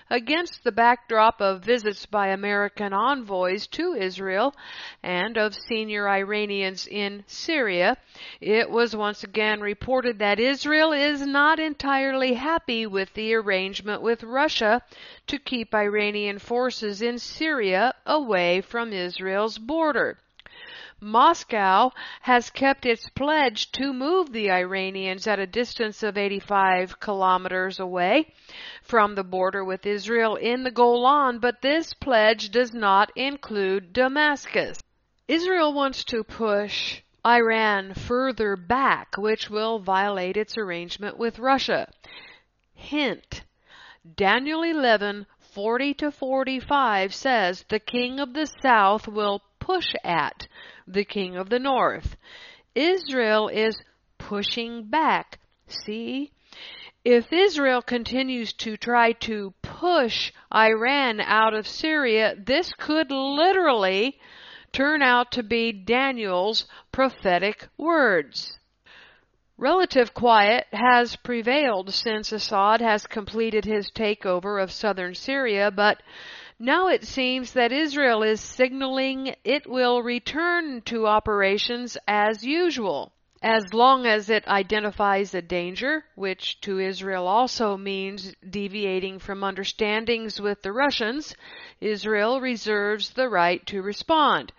against 0.09 0.63
the 0.63 0.71
backdrop 0.71 1.41
of 1.41 1.63
visits 1.63 2.05
by 2.05 2.27
American 2.27 2.93
envoys 2.93 3.67
to 3.67 3.93
Israel 3.93 4.55
and 5.03 5.37
of 5.37 5.53
senior 5.53 6.07
Iranians 6.07 6.87
in 6.87 7.23
Syria, 7.27 7.97
it 8.39 8.69
was 8.69 8.95
once 8.95 9.23
again 9.23 9.59
reported 9.59 10.19
that 10.19 10.39
Israel 10.39 10.93
is 10.93 11.25
not 11.25 11.59
entirely 11.59 12.33
happy 12.33 12.85
with 12.85 13.13
the 13.13 13.33
arrangement 13.33 14.01
with 14.01 14.23
Russia 14.23 14.81
to 15.27 15.37
keep 15.37 15.75
Iranian 15.75 16.39
forces 16.39 17.01
in 17.01 17.19
Syria 17.19 17.93
away 18.05 18.61
from 18.61 18.93
Israel's 18.93 19.57
border. 19.57 20.17
Moscow 20.99 21.91
has 22.21 22.49
kept 22.49 22.83
its 22.83 23.07
pledge 23.09 23.71
to 23.73 23.93
move 23.93 24.31
the 24.31 24.49
Iranians 24.49 25.27
at 25.27 25.37
a 25.37 25.45
distance 25.45 26.01
of 26.01 26.17
85 26.17 26.99
kilometers 26.99 27.79
away 27.79 28.33
from 28.81 29.13
the 29.13 29.23
border 29.23 29.63
with 29.63 29.85
Israel 29.85 30.35
in 30.35 30.63
the 30.63 30.71
Golan, 30.71 31.37
but 31.37 31.61
this 31.61 31.93
pledge 31.93 32.49
does 32.49 32.73
not 32.73 33.11
include 33.15 33.93
Damascus. 33.93 34.81
Israel 35.27 35.71
wants 35.71 36.03
to 36.05 36.23
push 36.23 37.01
Iran 37.23 37.93
further 37.93 38.55
back, 38.55 39.17
which 39.17 39.51
will 39.51 39.77
violate 39.77 40.35
its 40.35 40.57
arrangement 40.57 41.15
with 41.15 41.37
Russia. 41.37 41.87
Hint 42.73 43.43
Daniel 44.15 44.63
11 44.63 45.27
40 45.39 45.93
to 45.95 46.11
45 46.11 47.13
says 47.13 47.65
the 47.69 47.79
king 47.79 48.19
of 48.19 48.33
the 48.33 48.47
south 48.61 49.07
will 49.07 49.43
push 49.59 49.93
at 50.03 50.47
the 50.87 51.05
king 51.05 51.35
of 51.35 51.49
the 51.49 51.59
north. 51.59 52.15
Israel 52.73 53.49
is 53.49 53.75
pushing 54.17 54.85
back. 54.85 55.39
See? 55.67 56.31
If 57.03 57.31
Israel 57.31 57.81
continues 57.81 58.53
to 58.53 58.77
try 58.77 59.13
to 59.13 59.53
push 59.61 60.31
Iran 60.53 61.21
out 61.21 61.53
of 61.53 61.67
Syria, 61.67 62.35
this 62.37 62.73
could 62.73 63.11
literally 63.11 64.19
turn 64.73 65.01
out 65.01 65.31
to 65.31 65.43
be 65.43 65.71
Daniel's 65.71 66.65
prophetic 66.91 67.67
words. 67.77 68.59
Relative 69.57 70.13
quiet 70.13 70.67
has 70.71 71.15
prevailed 71.15 71.93
since 71.93 72.31
Assad 72.31 72.79
has 72.81 73.07
completed 73.07 73.65
his 73.65 73.89
takeover 73.89 74.61
of 74.61 74.71
southern 74.71 75.15
Syria, 75.15 75.71
but 75.71 76.03
now 76.59 76.87
it 76.87 77.05
seems 77.05 77.53
that 77.53 77.71
Israel 77.71 78.23
is 78.23 78.41
signaling 78.41 79.35
it 79.43 79.67
will 79.69 80.01
return 80.01 80.81
to 80.81 81.05
operations 81.05 81.97
as 82.07 82.43
usual. 82.43 83.13
As 83.43 83.71
long 83.71 84.07
as 84.07 84.31
it 84.31 84.47
identifies 84.47 85.35
a 85.35 85.41
danger, 85.43 86.03
which 86.15 86.59
to 86.61 86.79
Israel 86.79 87.27
also 87.27 87.77
means 87.77 88.33
deviating 88.49 89.19
from 89.19 89.43
understandings 89.43 90.41
with 90.41 90.63
the 90.63 90.71
Russians, 90.71 91.35
Israel 91.79 92.41
reserves 92.41 93.11
the 93.11 93.29
right 93.29 93.63
to 93.67 93.83
respond. 93.83 94.51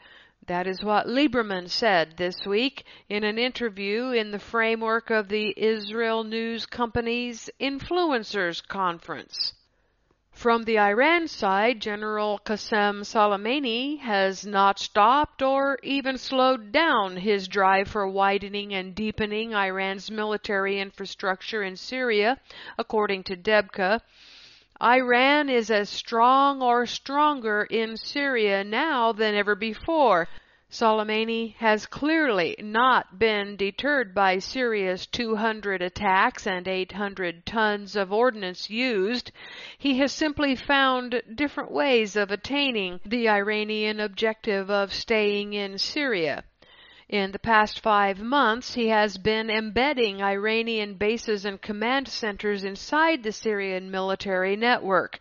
That 0.47 0.69
is 0.69 0.85
what 0.85 1.09
Lieberman 1.09 1.69
said 1.69 2.17
this 2.17 2.47
week 2.47 2.85
in 3.09 3.25
an 3.25 3.39
interview 3.39 4.13
in 4.13 4.31
the 4.31 4.39
framework 4.39 5.11
of 5.11 5.29
the 5.29 5.53
Israel 5.57 6.23
News 6.23 6.65
Company's 6.65 7.51
Influencers 7.61 8.67
Conference. 8.67 9.55
From 10.39 10.63
the 10.63 10.79
Iran 10.79 11.27
side, 11.27 11.81
General 11.81 12.39
Qasem 12.45 13.03
Soleimani 13.05 13.99
has 13.99 14.47
not 14.47 14.79
stopped 14.79 15.43
or 15.43 15.81
even 15.83 16.17
slowed 16.17 16.71
down 16.71 17.17
his 17.17 17.49
drive 17.49 17.89
for 17.89 18.07
widening 18.09 18.73
and 18.73 18.95
deepening 18.95 19.53
Iran's 19.53 20.13
military 20.13 20.79
infrastructure 20.79 21.65
in 21.65 21.75
Syria, 21.75 22.39
according 22.79 23.25
to 23.25 23.37
Debka. 23.37 24.01
Iran 24.81 25.51
is 25.51 25.73
as 25.73 25.91
strong 25.91 26.63
or 26.63 26.87
stronger 26.87 27.65
in 27.65 27.97
Syria 27.97 28.63
now 28.63 29.11
than 29.11 29.35
ever 29.35 29.57
before. 29.57 30.29
Soleimani 30.71 31.55
has 31.61 31.87
clearly 31.87 32.55
not 32.59 33.19
been 33.19 33.57
deterred 33.57 34.15
by 34.15 34.39
Syria's 34.39 35.07
200 35.07 35.81
attacks 35.81 36.47
and 36.47 36.69
800 36.69 37.47
tons 37.47 37.97
of 37.97 38.13
ordnance 38.13 38.69
used. 38.69 39.33
He 39.79 39.97
has 40.01 40.13
simply 40.13 40.55
found 40.55 41.23
different 41.35 41.71
ways 41.71 42.17
of 42.17 42.31
attaining 42.31 43.01
the 43.03 43.31
Iranian 43.31 43.99
objective 43.99 44.71
of 44.71 44.93
staying 44.93 45.55
in 45.55 45.79
Syria. 45.79 46.45
In 47.11 47.33
the 47.33 47.39
past 47.39 47.81
five 47.81 48.21
months, 48.21 48.75
he 48.75 48.89
has 48.89 49.17
been 49.17 49.49
embedding 49.49 50.23
Iranian 50.23 50.93
bases 50.93 51.47
and 51.47 51.59
command 51.59 52.07
centers 52.07 52.65
inside 52.65 53.23
the 53.23 53.33
Syrian 53.33 53.91
military 53.91 54.57
network. 54.57 55.19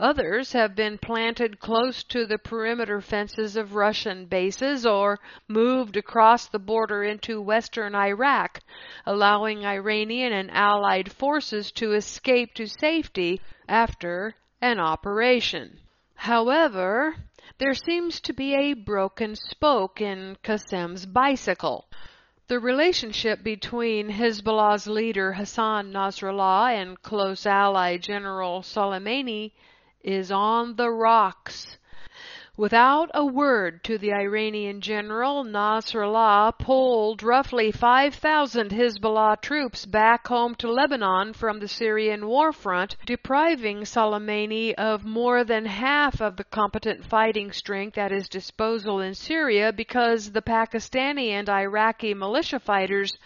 Others 0.00 0.52
have 0.54 0.74
been 0.74 0.98
planted 0.98 1.60
close 1.60 2.02
to 2.02 2.26
the 2.26 2.38
perimeter 2.38 3.00
fences 3.00 3.54
of 3.54 3.76
Russian 3.76 4.26
bases 4.26 4.84
or 4.84 5.20
moved 5.46 5.96
across 5.96 6.48
the 6.48 6.58
border 6.58 7.04
into 7.04 7.40
western 7.40 7.94
Iraq, 7.94 8.58
allowing 9.06 9.64
Iranian 9.64 10.32
and 10.32 10.50
allied 10.50 11.12
forces 11.12 11.70
to 11.70 11.92
escape 11.92 12.52
to 12.54 12.66
safety 12.66 13.40
after 13.68 14.34
an 14.60 14.80
operation. 14.80 15.78
However, 16.16 17.14
there 17.56 17.74
seems 17.74 18.20
to 18.20 18.32
be 18.32 18.54
a 18.54 18.74
broken 18.74 19.34
spoke 19.34 20.00
in 20.00 20.36
Qasem's 20.44 21.06
bicycle. 21.06 21.88
The 22.48 22.58
relationship 22.58 23.42
between 23.42 24.10
Hezbollah's 24.10 24.86
leader 24.86 25.32
Hassan 25.32 25.92
Nasrallah 25.92 26.74
and 26.74 27.02
close 27.02 27.46
ally 27.46 27.96
General 27.96 28.62
Soleimani 28.62 29.52
is 30.02 30.30
on 30.30 30.76
the 30.76 30.90
rocks. 30.90 31.78
Without 32.58 33.08
a 33.14 33.24
word 33.24 33.84
to 33.84 33.98
the 33.98 34.12
Iranian 34.12 34.80
general, 34.80 35.44
Nasrallah 35.44 36.58
pulled 36.58 37.22
roughly 37.22 37.70
5,000 37.70 38.72
Hezbollah 38.72 39.40
troops 39.40 39.86
back 39.86 40.26
home 40.26 40.56
to 40.56 40.68
Lebanon 40.68 41.34
from 41.34 41.60
the 41.60 41.68
Syrian 41.68 42.26
war 42.26 42.52
front, 42.52 42.96
depriving 43.06 43.82
Soleimani 43.82 44.74
of 44.74 45.04
more 45.04 45.44
than 45.44 45.66
half 45.66 46.20
of 46.20 46.34
the 46.34 46.42
competent 46.42 47.04
fighting 47.04 47.52
strength 47.52 47.96
at 47.96 48.10
his 48.10 48.28
disposal 48.28 48.98
in 48.98 49.14
Syria 49.14 49.72
because 49.72 50.32
the 50.32 50.42
Pakistani 50.42 51.28
and 51.28 51.48
Iraqi 51.48 52.12
militia 52.12 52.58
fighters 52.58 53.16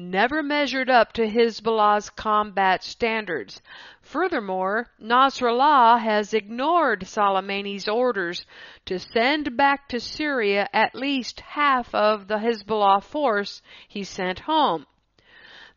never 0.00 0.42
measured 0.42 0.88
up 0.88 1.12
to 1.12 1.28
Hezbollah's 1.28 2.08
combat 2.10 2.82
standards. 2.82 3.60
Furthermore, 4.00 4.88
Nasrallah 4.98 6.00
has 6.00 6.32
ignored 6.32 7.06
Soleimani's 7.06 7.86
orders 7.86 8.46
to 8.86 8.98
send 8.98 9.56
back 9.56 9.88
to 9.88 10.00
Syria 10.00 10.68
at 10.72 10.94
least 10.94 11.40
half 11.40 11.94
of 11.94 12.26
the 12.26 12.38
Hezbollah 12.38 13.02
force 13.02 13.60
he 13.86 14.02
sent 14.02 14.40
home. 14.40 14.86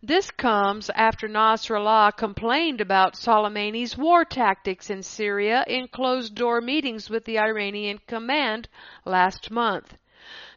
This 0.02 0.32
comes 0.32 0.90
after 0.96 1.30
Nasrallah 1.30 2.18
complained 2.18 2.82
about 2.82 3.16
Soleimani's 3.16 3.98
war 3.98 4.26
tactics 4.26 4.90
in 4.90 5.02
Syria 5.02 5.64
in 5.68 5.88
closed 5.88 6.36
door 6.36 6.60
meetings 6.60 7.10
with 7.10 7.24
the 7.26 7.40
Iranian 7.40 8.00
command 8.06 8.68
last 9.06 9.50
month. 9.50 9.98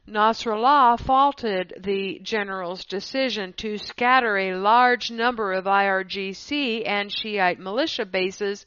Nasrallah 0.09 1.01
faulted 1.01 1.75
the 1.81 2.21
general's 2.23 2.85
decision 2.85 3.53
to 3.55 3.77
scatter 3.77 4.37
a 4.37 4.55
large 4.55 5.11
number 5.11 5.53
of 5.53 5.65
IRGC 5.65 6.87
and 6.87 7.11
Shiite 7.11 7.59
militia 7.59 8.07
bases 8.07 8.67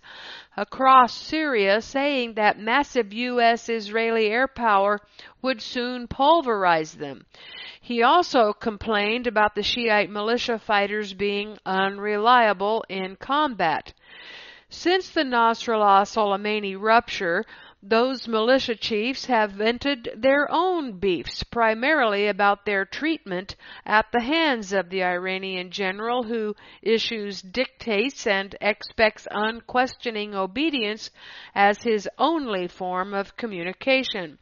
across 0.58 1.14
Syria, 1.14 1.82
saying 1.82 2.34
that 2.34 2.60
massive 2.60 3.14
U.S. 3.14 3.70
Israeli 3.70 4.28
air 4.28 4.48
power 4.48 5.00
would 5.42 5.62
soon 5.62 6.08
pulverize 6.08 6.96
them. 6.96 7.26
He 7.80 8.04
also 8.04 8.52
complained 8.52 9.26
about 9.26 9.56
the 9.56 9.64
Shiite 9.64 10.10
militia 10.10 10.60
fighters 10.60 11.14
being 11.14 11.58
unreliable 11.66 12.84
in 12.90 13.16
combat. 13.16 13.94
Since 14.72 15.10
the 15.10 15.24
Nasrallah 15.24 16.06
Soleimani 16.06 16.76
rupture, 16.78 17.46
those 17.82 18.28
militia 18.28 18.76
chiefs 18.76 19.28
have 19.28 19.52
vented 19.52 20.10
their 20.18 20.52
own 20.52 21.00
beefs, 21.00 21.44
primarily 21.44 22.28
about 22.28 22.66
their 22.66 22.84
treatment 22.84 23.56
at 23.86 24.12
the 24.12 24.22
hands 24.22 24.74
of 24.74 24.90
the 24.90 25.02
Iranian 25.02 25.72
general 25.72 26.24
who 26.24 26.54
issues 26.82 27.42
dictates 27.42 28.28
and 28.28 28.54
expects 28.60 29.30
unquestioning 29.32 30.36
obedience 30.36 31.10
as 31.56 31.82
his 31.82 32.10
only 32.18 32.68
form 32.68 33.14
of 33.14 33.38
communication. 33.38 34.38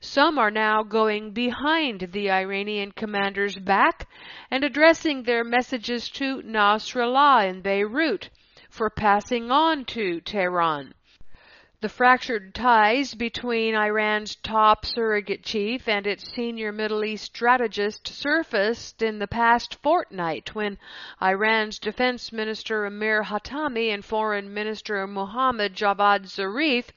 Some 0.00 0.36
are 0.36 0.50
now 0.50 0.82
going 0.82 1.30
behind 1.30 2.08
the 2.10 2.32
Iranian 2.32 2.90
commander's 2.90 3.56
back 3.56 4.08
and 4.50 4.64
addressing 4.64 5.22
their 5.22 5.44
messages 5.44 6.10
to 6.10 6.42
Nasrallah 6.42 7.48
in 7.48 7.60
Beirut 7.60 8.28
for 8.68 8.90
passing 8.90 9.52
on 9.52 9.84
to 9.84 10.20
Tehran. 10.20 10.94
The 11.82 11.88
fractured 11.88 12.54
ties 12.54 13.12
between 13.12 13.74
Iran's 13.74 14.36
top 14.36 14.86
surrogate 14.86 15.42
chief 15.42 15.88
and 15.88 16.06
its 16.06 16.32
senior 16.32 16.70
Middle 16.70 17.04
East 17.04 17.24
strategist 17.24 18.06
surfaced 18.06 19.02
in 19.02 19.18
the 19.18 19.26
past 19.26 19.74
fortnight 19.82 20.54
when 20.54 20.78
Iran's 21.20 21.80
Defense 21.80 22.30
Minister 22.30 22.86
Amir 22.86 23.24
Hatami 23.24 23.92
and 23.92 24.04
Foreign 24.04 24.54
Minister 24.54 25.04
Mohammad 25.08 25.74
Javad 25.74 26.26
Zarif, 26.26 26.90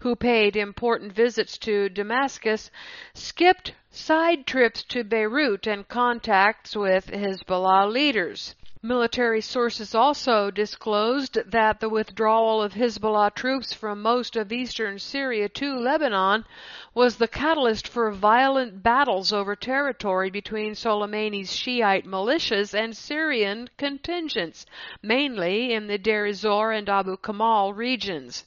who 0.00 0.16
paid 0.16 0.56
important 0.56 1.12
visits 1.12 1.58
to 1.58 1.90
Damascus, 1.90 2.70
skipped 3.12 3.74
side 3.90 4.46
trips 4.46 4.82
to 4.84 5.04
Beirut 5.04 5.66
and 5.66 5.86
contacts 5.88 6.74
with 6.74 7.08
Hezbollah 7.08 7.92
leaders. 7.92 8.54
Military 8.84 9.40
sources 9.40 9.94
also 9.94 10.50
disclosed 10.50 11.38
that 11.48 11.78
the 11.78 11.88
withdrawal 11.88 12.60
of 12.60 12.72
Hezbollah 12.72 13.32
troops 13.32 13.72
from 13.72 14.02
most 14.02 14.34
of 14.34 14.50
eastern 14.50 14.98
Syria 14.98 15.48
to 15.50 15.78
Lebanon 15.78 16.44
was 16.92 17.16
the 17.16 17.28
catalyst 17.28 17.86
for 17.86 18.10
violent 18.10 18.82
battles 18.82 19.32
over 19.32 19.54
territory 19.54 20.30
between 20.30 20.74
Soleimani's 20.74 21.54
Shiite 21.54 22.06
militias 22.06 22.74
and 22.74 22.96
Syrian 22.96 23.70
contingents, 23.76 24.66
mainly 25.00 25.72
in 25.72 25.86
the 25.86 25.96
Deir 25.96 26.26
ez-Zor 26.26 26.72
and 26.72 26.88
Abu 26.88 27.16
Kamal 27.18 27.72
regions. 27.74 28.44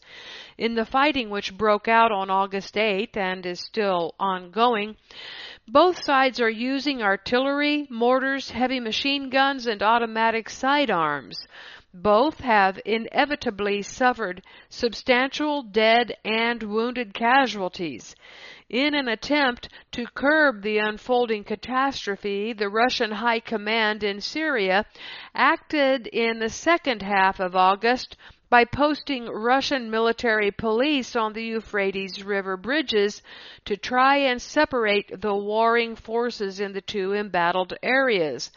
In 0.57 0.75
the 0.75 0.85
fighting 0.85 1.29
which 1.29 1.57
broke 1.57 1.87
out 1.87 2.11
on 2.11 2.29
August 2.29 2.77
8 2.77 3.15
and 3.15 3.45
is 3.45 3.61
still 3.61 4.15
ongoing, 4.19 4.97
both 5.67 6.03
sides 6.03 6.39
are 6.39 6.49
using 6.49 7.01
artillery, 7.01 7.87
mortars, 7.89 8.51
heavy 8.51 8.79
machine 8.79 9.29
guns, 9.29 9.65
and 9.65 9.81
automatic 9.81 10.47
sidearms. 10.47 11.47
Both 11.91 12.41
have 12.41 12.79
inevitably 12.85 13.81
suffered 13.81 14.43
substantial 14.69 15.63
dead 15.63 16.17
and 16.23 16.61
wounded 16.61 17.13
casualties. 17.13 18.15
In 18.69 18.93
an 18.93 19.07
attempt 19.07 19.69
to 19.93 20.05
curb 20.13 20.61
the 20.61 20.77
unfolding 20.77 21.43
catastrophe, 21.43 22.53
the 22.53 22.69
Russian 22.69 23.11
High 23.11 23.39
Command 23.39 24.03
in 24.03 24.21
Syria 24.21 24.85
acted 25.33 26.07
in 26.07 26.39
the 26.39 26.49
second 26.49 27.01
half 27.01 27.39
of 27.39 27.55
August 27.55 28.17
by 28.55 28.63
posting 28.63 29.25
Russian 29.25 29.91
military 29.91 30.49
police 30.49 31.13
on 31.13 31.33
the 31.33 31.43
Euphrates 31.43 32.23
River 32.23 32.55
bridges 32.55 33.21
to 33.65 33.75
try 33.75 34.15
and 34.15 34.41
separate 34.41 35.19
the 35.19 35.35
warring 35.35 35.97
forces 35.97 36.61
in 36.61 36.71
the 36.71 36.79
two 36.79 37.13
embattled 37.13 37.73
areas. 37.83 38.51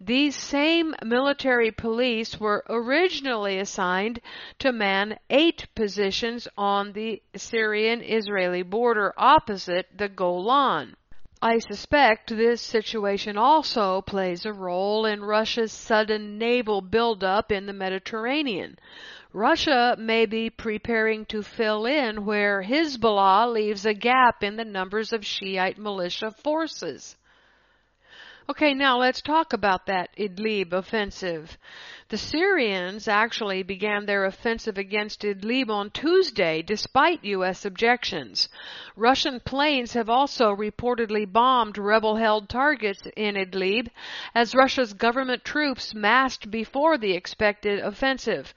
These 0.00 0.36
same 0.36 0.94
military 1.04 1.72
police 1.72 2.38
were 2.38 2.62
originally 2.68 3.58
assigned 3.58 4.20
to 4.60 4.70
man 4.70 5.18
eight 5.28 5.66
positions 5.74 6.46
on 6.56 6.92
the 6.92 7.20
Syrian-Israeli 7.34 8.62
border 8.62 9.12
opposite 9.16 9.88
the 9.92 10.08
Golan. 10.08 10.94
I 11.44 11.58
suspect 11.58 12.28
this 12.28 12.62
situation 12.62 13.36
also 13.36 14.02
plays 14.02 14.46
a 14.46 14.52
role 14.52 15.04
in 15.04 15.24
Russia's 15.24 15.72
sudden 15.72 16.38
naval 16.38 16.80
buildup 16.80 17.50
in 17.50 17.66
the 17.66 17.72
Mediterranean. 17.72 18.78
Russia 19.34 19.96
may 19.98 20.26
be 20.26 20.50
preparing 20.50 21.24
to 21.24 21.42
fill 21.42 21.86
in 21.86 22.26
where 22.26 22.62
Hezbollah 22.62 23.50
leaves 23.50 23.86
a 23.86 23.94
gap 23.94 24.42
in 24.42 24.56
the 24.56 24.64
numbers 24.64 25.10
of 25.12 25.24
Shiite 25.24 25.78
militia 25.78 26.30
forces. 26.30 27.16
Okay, 28.48 28.74
now 28.74 28.98
let's 28.98 29.22
talk 29.22 29.52
about 29.54 29.86
that 29.86 30.10
Idlib 30.18 30.72
offensive. 30.72 31.56
The 32.08 32.18
Syrians 32.18 33.08
actually 33.08 33.62
began 33.62 34.04
their 34.04 34.26
offensive 34.26 34.76
against 34.76 35.22
Idlib 35.22 35.70
on 35.70 35.90
Tuesday 35.90 36.60
despite 36.60 37.24
U.S. 37.24 37.64
objections. 37.64 38.50
Russian 38.96 39.40
planes 39.40 39.94
have 39.94 40.10
also 40.10 40.54
reportedly 40.54 41.24
bombed 41.32 41.78
rebel-held 41.78 42.50
targets 42.50 43.02
in 43.16 43.36
Idlib 43.36 43.88
as 44.34 44.54
Russia's 44.54 44.92
government 44.92 45.44
troops 45.44 45.94
massed 45.94 46.50
before 46.50 46.98
the 46.98 47.12
expected 47.12 47.78
offensive. 47.78 48.52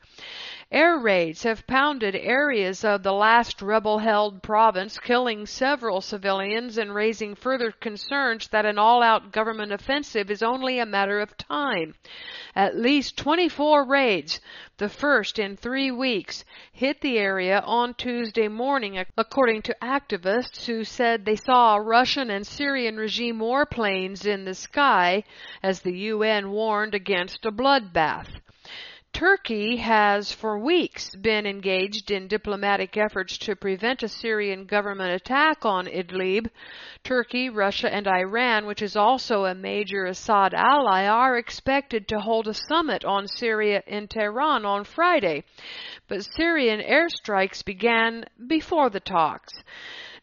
Air 0.76 0.98
raids 0.98 1.44
have 1.44 1.66
pounded 1.68 2.18
areas 2.18 2.84
of 2.84 3.02
the 3.02 3.14
last 3.14 3.62
rebel 3.62 4.00
held 4.00 4.44
province, 4.44 5.00
killing 5.00 5.46
several 5.46 6.02
civilians 6.02 6.78
and 6.78 6.94
raising 6.94 7.34
further 7.34 7.72
concerns 7.72 8.50
that 8.50 8.66
an 8.66 8.78
all 8.78 9.02
out 9.02 9.32
government 9.32 9.72
offensive 9.72 10.30
is 10.30 10.44
only 10.44 10.78
a 10.78 10.86
matter 10.86 11.22
of 11.22 11.38
time. 11.38 11.96
At 12.58 12.76
least 12.76 13.16
24 13.16 13.86
raids, 13.86 14.42
the 14.76 14.90
first 14.90 15.40
in 15.40 15.56
three 15.56 15.92
weeks, 15.92 16.44
hit 16.74 17.00
the 17.00 17.20
area 17.20 17.62
on 17.62 17.94
Tuesday 17.94 18.50
morning, 18.50 19.02
according 19.16 19.62
to 19.62 19.78
activists 19.82 20.66
who 20.66 20.84
said 20.84 21.24
they 21.24 21.38
saw 21.38 21.78
Russian 21.78 22.30
and 22.30 22.46
Syrian 22.46 22.98
regime 22.98 23.40
warplanes 23.40 24.26
in 24.26 24.44
the 24.44 24.54
sky 24.54 25.24
as 25.64 25.80
the 25.80 25.98
UN 25.98 26.52
warned 26.52 26.94
against 26.94 27.46
a 27.46 27.52
bloodbath. 27.54 28.28
Turkey 29.16 29.78
has 29.78 30.34
for 30.34 30.60
weeks 30.60 31.16
been 31.16 31.46
engaged 31.46 32.12
in 32.12 32.28
diplomatic 32.28 32.98
efforts 32.98 33.38
to 33.38 33.56
prevent 33.56 34.04
a 34.04 34.10
Syrian 34.10 34.66
government 34.66 35.12
attack 35.12 35.64
on 35.64 35.88
Idlib. 35.88 36.50
Turkey, 37.02 37.50
Russia, 37.50 37.90
and 37.90 38.10
Iran, 38.10 38.66
which 38.66 38.82
is 38.82 38.98
also 38.98 39.46
a 39.46 39.56
major 39.56 40.04
Assad 40.04 40.54
ally, 40.54 41.06
are 41.06 41.38
expected 41.38 42.10
to 42.10 42.20
hold 42.20 42.50
a 42.50 42.54
summit 42.54 43.06
on 43.06 43.26
Syria 43.26 43.82
in 43.88 44.10
Tehran 44.10 44.66
on 44.66 44.84
Friday. 44.84 45.46
But 46.10 46.26
Syrian 46.36 46.82
airstrikes 46.82 47.64
began 47.64 48.26
before 48.48 48.90
the 48.90 49.00
talks. 49.00 49.54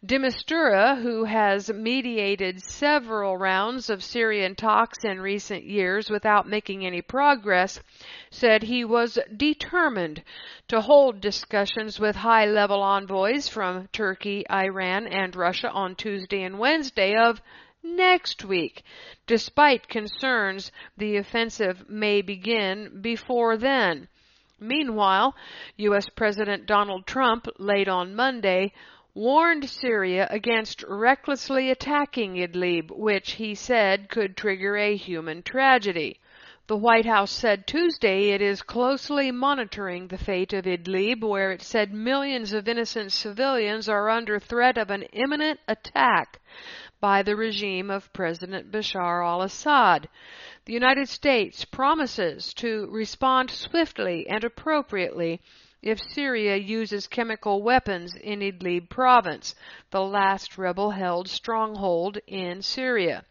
De 0.05 0.19
Mistura, 0.19 1.01
who 1.01 1.23
has 1.23 1.73
mediated 1.73 2.61
several 2.61 3.37
rounds 3.37 3.89
of 3.89 4.03
Syrian 4.03 4.57
talks 4.57 5.05
in 5.05 5.21
recent 5.21 5.63
years 5.63 6.11
without 6.11 6.49
making 6.49 6.85
any 6.85 7.01
progress, 7.01 7.81
said 8.29 8.65
he 8.65 8.85
was 8.85 9.17
determined 9.37 10.25
to 10.67 10.81
hold 10.81 11.21
discussions 11.21 12.01
with 12.01 12.17
high 12.17 12.47
level 12.47 12.83
envoys 12.83 13.47
from 13.47 13.87
Turkey, 13.93 14.45
Iran, 14.51 15.07
and 15.07 15.37
Russia 15.37 15.71
on 15.71 15.95
Tuesday 15.95 16.43
and 16.43 16.59
Wednesday 16.59 17.15
of 17.15 17.41
next 17.85 18.45
week, 18.45 18.83
despite 19.29 19.87
concerns 19.87 20.73
the 20.97 21.17
offensive 21.17 21.89
may 21.89 22.23
begin 22.23 23.01
before 23.01 23.57
then. 23.57 24.09
Meanwhile, 24.59 25.37
U.S. 25.77 26.09
President 26.09 26.67
Donald 26.67 27.07
Trump, 27.07 27.47
late 27.59 27.89
on 27.89 28.17
Monday, 28.17 28.73
warned 29.15 29.69
Syria 29.69 30.27
against 30.31 30.83
recklessly 30.85 31.71
attacking 31.71 32.37
Idlib, 32.37 32.91
which 32.91 33.33
he 33.33 33.55
said 33.55 34.09
could 34.09 34.37
trigger 34.37 34.77
a 34.77 34.97
human 34.97 35.43
tragedy. 35.43 36.19
The 36.67 36.77
White 36.79 37.05
House 37.05 37.31
said 37.31 37.67
Tuesday 37.67 38.31
it 38.31 38.41
is 38.41 38.63
closely 38.63 39.31
monitoring 39.31 40.09
the 40.09 40.17
fate 40.17 40.55
of 40.55 40.67
Idlib, 40.67 41.23
where 41.23 41.53
it 41.53 41.61
said 41.61 41.93
millions 41.93 42.55
of 42.55 42.67
innocent 42.67 43.13
civilians 43.13 43.89
are 43.89 44.09
under 44.09 44.39
threat 44.39 44.79
of 44.79 44.91
an 44.91 45.03
imminent 45.13 45.61
attack 45.69 46.41
by 47.01 47.23
the 47.23 47.37
regime 47.37 47.91
of 47.91 48.13
President 48.13 48.71
Bashar 48.71 49.23
al 49.23 49.43
Assad. 49.43 50.09
The 50.65 50.73
United 50.73 51.09
States 51.09 51.65
promises 51.67 52.55
to 52.55 52.87
respond 52.91 53.51
swiftly 53.51 54.27
and 54.29 54.45
appropriately 54.45 55.41
if 55.83 55.99
Syria 56.13 56.57
uses 56.57 57.09
chemical 57.09 57.63
weapons 57.63 58.15
in 58.15 58.41
Idlib 58.41 58.89
province, 58.89 59.55
the 59.91 60.01
last 60.01 60.57
rebel 60.57 60.93
held 60.93 61.29
stronghold 61.29 62.19
in 62.27 62.63
Syria. 62.63 63.25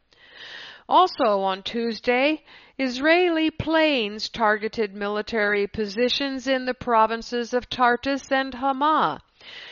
Also 0.89 1.39
on 1.39 1.63
Tuesday, 1.63 2.43
Israeli 2.77 3.49
planes 3.49 4.27
targeted 4.27 4.93
military 4.93 5.65
positions 5.65 6.47
in 6.47 6.65
the 6.65 6.73
provinces 6.73 7.53
of 7.53 7.69
Tartus 7.69 8.29
and 8.31 8.53
Hama. 8.55 9.21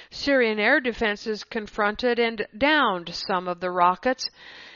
Syrian 0.09 0.59
air 0.59 0.79
defenses 0.79 1.43
confronted 1.43 2.17
and 2.17 2.47
downed 2.57 3.13
some 3.13 3.47
of 3.47 3.59
the 3.59 3.71
rockets. 3.71 4.29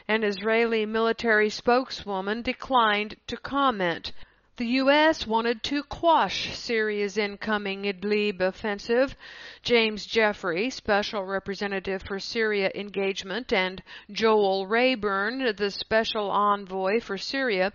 An 0.07 0.23
Israeli 0.23 0.85
military 0.85 1.49
spokeswoman 1.49 2.41
declined 2.41 3.15
to 3.27 3.37
comment. 3.37 4.11
The 4.57 4.67
U.S. 4.83 5.25
wanted 5.25 5.63
to 5.63 5.81
quash 5.81 6.55
Syria's 6.55 7.17
incoming 7.17 7.85
Idlib 7.85 8.39
offensive. 8.39 9.15
James 9.63 10.05
Jeffrey, 10.05 10.69
Special 10.69 11.23
Representative 11.23 12.03
for 12.03 12.19
Syria 12.19 12.69
Engagement, 12.75 13.51
and 13.51 13.81
Joel 14.11 14.67
Rayburn, 14.67 15.55
the 15.55 15.71
Special 15.71 16.29
Envoy 16.29 16.99
for 16.99 17.17
Syria, 17.17 17.73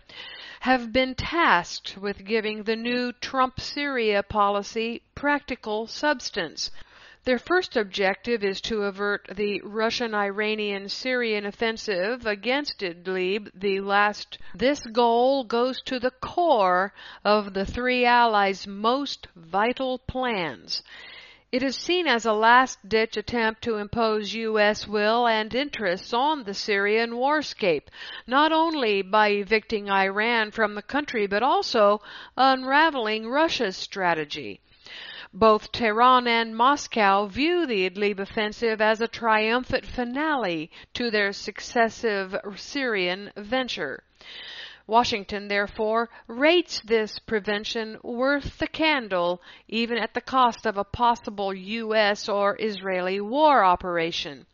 have 0.60 0.92
been 0.92 1.16
tasked 1.16 1.98
with 1.98 2.24
giving 2.24 2.62
the 2.62 2.76
new 2.76 3.10
Trump 3.10 3.58
Syria 3.58 4.22
policy 4.22 5.02
practical 5.16 5.88
substance. 5.88 6.70
Their 7.28 7.38
first 7.38 7.76
objective 7.76 8.42
is 8.42 8.58
to 8.62 8.84
avert 8.84 9.28
the 9.30 9.60
Russian 9.60 10.14
Iranian 10.14 10.88
Syrian 10.88 11.44
offensive 11.44 12.24
against 12.24 12.82
Idlib. 12.82 13.50
The 13.52 13.80
last 13.80 14.38
this 14.54 14.80
goal 14.86 15.44
goes 15.44 15.82
to 15.82 15.98
the 16.00 16.12
core 16.22 16.94
of 17.26 17.52
the 17.52 17.66
three 17.66 18.06
allies' 18.06 18.66
most 18.66 19.28
vital 19.36 19.98
plans. 19.98 20.82
It 21.52 21.62
is 21.62 21.76
seen 21.76 22.06
as 22.06 22.24
a 22.24 22.32
last 22.32 22.88
ditch 22.88 23.18
attempt 23.18 23.60
to 23.64 23.76
impose 23.76 24.32
U.S. 24.32 24.88
will 24.88 25.26
and 25.26 25.54
interests 25.54 26.14
on 26.14 26.44
the 26.44 26.54
Syrian 26.54 27.10
warscape, 27.10 27.88
not 28.26 28.52
only 28.52 29.02
by 29.02 29.32
evicting 29.32 29.90
Iran 29.90 30.50
from 30.50 30.74
the 30.74 30.80
country, 30.80 31.26
but 31.26 31.42
also 31.42 32.00
unraveling 32.38 33.28
Russia's 33.28 33.76
strategy. 33.76 34.62
Both 35.34 35.70
Tehran 35.70 36.26
and 36.26 36.56
Moscow 36.56 37.26
view 37.26 37.64
the 37.64 37.88
Idlib 37.88 38.18
offensive 38.18 38.80
as 38.80 39.00
a 39.00 39.06
triumphant 39.06 39.86
finale 39.86 40.68
to 40.94 41.12
their 41.12 41.32
successive 41.32 42.34
Syrian 42.56 43.30
venture. 43.36 44.02
Washington, 44.88 45.46
therefore, 45.46 46.08
rates 46.26 46.80
this 46.80 47.20
prevention 47.20 47.98
worth 48.02 48.58
the 48.58 48.66
candle, 48.66 49.40
even 49.68 49.96
at 49.96 50.14
the 50.14 50.20
cost 50.20 50.66
of 50.66 50.76
a 50.76 50.82
possible 50.82 51.54
U.S. 51.54 52.28
or 52.28 52.56
Israeli 52.58 53.20
war 53.20 53.62
operation. 53.62 54.46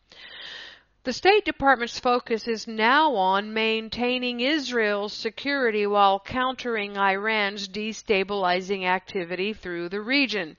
The 1.03 1.13
State 1.13 1.45
Department's 1.45 1.99
focus 1.99 2.47
is 2.47 2.67
now 2.67 3.15
on 3.15 3.53
maintaining 3.53 4.41
Israel's 4.41 5.13
security 5.13 5.87
while 5.87 6.19
countering 6.19 6.95
Iran's 6.95 7.67
destabilizing 7.67 8.85
activity 8.85 9.53
through 9.53 9.89
the 9.89 10.01
region 10.01 10.57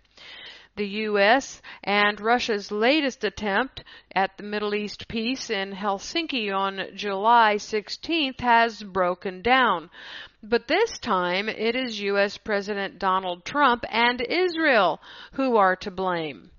the 0.77 0.87
U.S. 0.87 1.63
and 1.83 2.21
Russia's 2.21 2.71
latest 2.71 3.25
attempt 3.25 3.83
at 4.15 4.37
the 4.37 4.43
Middle 4.43 4.75
East 4.75 5.09
peace 5.09 5.51
in 5.51 5.73
Helsinki 5.73 6.55
on 6.55 6.89
July 6.95 7.57
16th 7.57 8.41
has 8.41 8.83
broken 8.83 9.43
down. 9.43 9.91
But 10.43 10.69
this 10.69 10.99
time 10.99 11.49
it 11.49 11.75
is 11.75 12.01
U.S. 12.01 12.37
President 12.37 12.99
Donald 12.99 13.45
Trump 13.45 13.85
and 13.91 14.21
Israel 14.21 15.01
who 15.33 15.57
are 15.57 15.77
to 15.77 15.91
blame. 15.91 16.51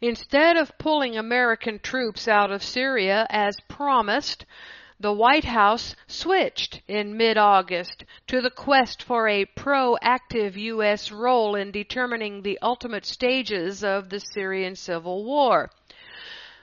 Instead 0.00 0.56
of 0.56 0.78
pulling 0.78 1.16
American 1.16 1.78
troops 1.80 2.28
out 2.28 2.52
of 2.52 2.62
Syria 2.62 3.26
as 3.30 3.56
promised, 3.68 4.46
the 4.98 5.12
White 5.12 5.44
House 5.44 5.94
switched 6.06 6.80
in 6.88 7.16
mid-August 7.16 8.04
to 8.26 8.40
the 8.40 8.50
quest 8.50 9.02
for 9.02 9.28
a 9.28 9.44
proactive 9.44 10.56
U.S. 10.56 11.12
role 11.12 11.54
in 11.54 11.70
determining 11.70 12.40
the 12.40 12.58
ultimate 12.62 13.04
stages 13.04 13.84
of 13.84 14.08
the 14.08 14.20
Syrian 14.20 14.74
civil 14.74 15.24
war. 15.24 15.70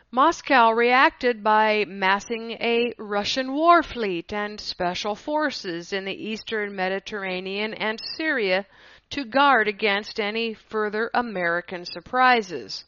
Moscow 0.10 0.72
reacted 0.72 1.44
by 1.44 1.86
massing 1.88 2.52
a 2.54 2.94
Russian 2.98 3.54
war 3.54 3.82
fleet 3.82 4.34
and 4.34 4.60
special 4.60 5.16
forces 5.16 5.94
in 5.94 6.06
the 6.06 6.30
eastern 6.30 6.76
Mediterranean 6.76 7.74
and 7.74 8.00
Syria 8.16 8.66
to 9.10 9.26
guard 9.26 9.68
against 9.68 10.20
any 10.20 10.54
further 10.54 11.10
American 11.14 11.86
surprises. 11.86 12.86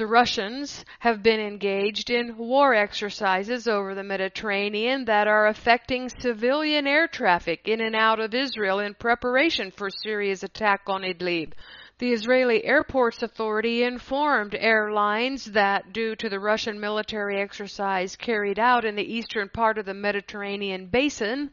The 0.00 0.06
Russians 0.06 0.82
have 1.00 1.22
been 1.22 1.40
engaged 1.40 2.08
in 2.08 2.38
war 2.38 2.72
exercises 2.72 3.68
over 3.68 3.94
the 3.94 4.02
Mediterranean 4.02 5.04
that 5.04 5.28
are 5.28 5.46
affecting 5.46 6.08
civilian 6.08 6.86
air 6.86 7.06
traffic 7.06 7.68
in 7.68 7.82
and 7.82 7.94
out 7.94 8.18
of 8.18 8.32
Israel 8.34 8.78
in 8.78 8.94
preparation 8.94 9.70
for 9.70 9.90
Syria's 9.90 10.42
attack 10.42 10.84
on 10.86 11.02
Idlib. 11.02 11.52
The 11.98 12.14
Israeli 12.14 12.64
Airports 12.64 13.22
Authority 13.22 13.82
informed 13.82 14.54
airlines 14.58 15.44
that 15.52 15.92
due 15.92 16.16
to 16.16 16.30
the 16.30 16.40
Russian 16.40 16.80
military 16.80 17.38
exercise 17.38 18.16
carried 18.16 18.58
out 18.58 18.86
in 18.86 18.96
the 18.96 19.04
eastern 19.14 19.50
part 19.50 19.76
of 19.76 19.84
the 19.84 19.92
Mediterranean 19.92 20.86
basin, 20.86 21.50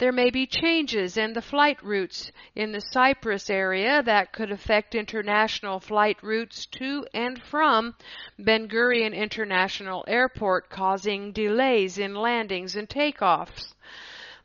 there 0.00 0.12
may 0.12 0.30
be 0.30 0.46
changes 0.46 1.18
in 1.18 1.34
the 1.34 1.42
flight 1.42 1.76
routes 1.82 2.32
in 2.54 2.72
the 2.72 2.80
Cyprus 2.80 3.50
area 3.50 4.02
that 4.02 4.32
could 4.32 4.50
affect 4.50 4.94
international 4.94 5.78
flight 5.78 6.16
routes 6.22 6.64
to 6.64 7.06
and 7.12 7.40
from 7.42 7.94
Ben 8.38 8.66
Gurion 8.66 9.14
International 9.14 10.02
Airport, 10.08 10.70
causing 10.70 11.32
delays 11.32 11.98
in 11.98 12.14
landings 12.14 12.76
and 12.76 12.88
takeoffs. 12.88 13.74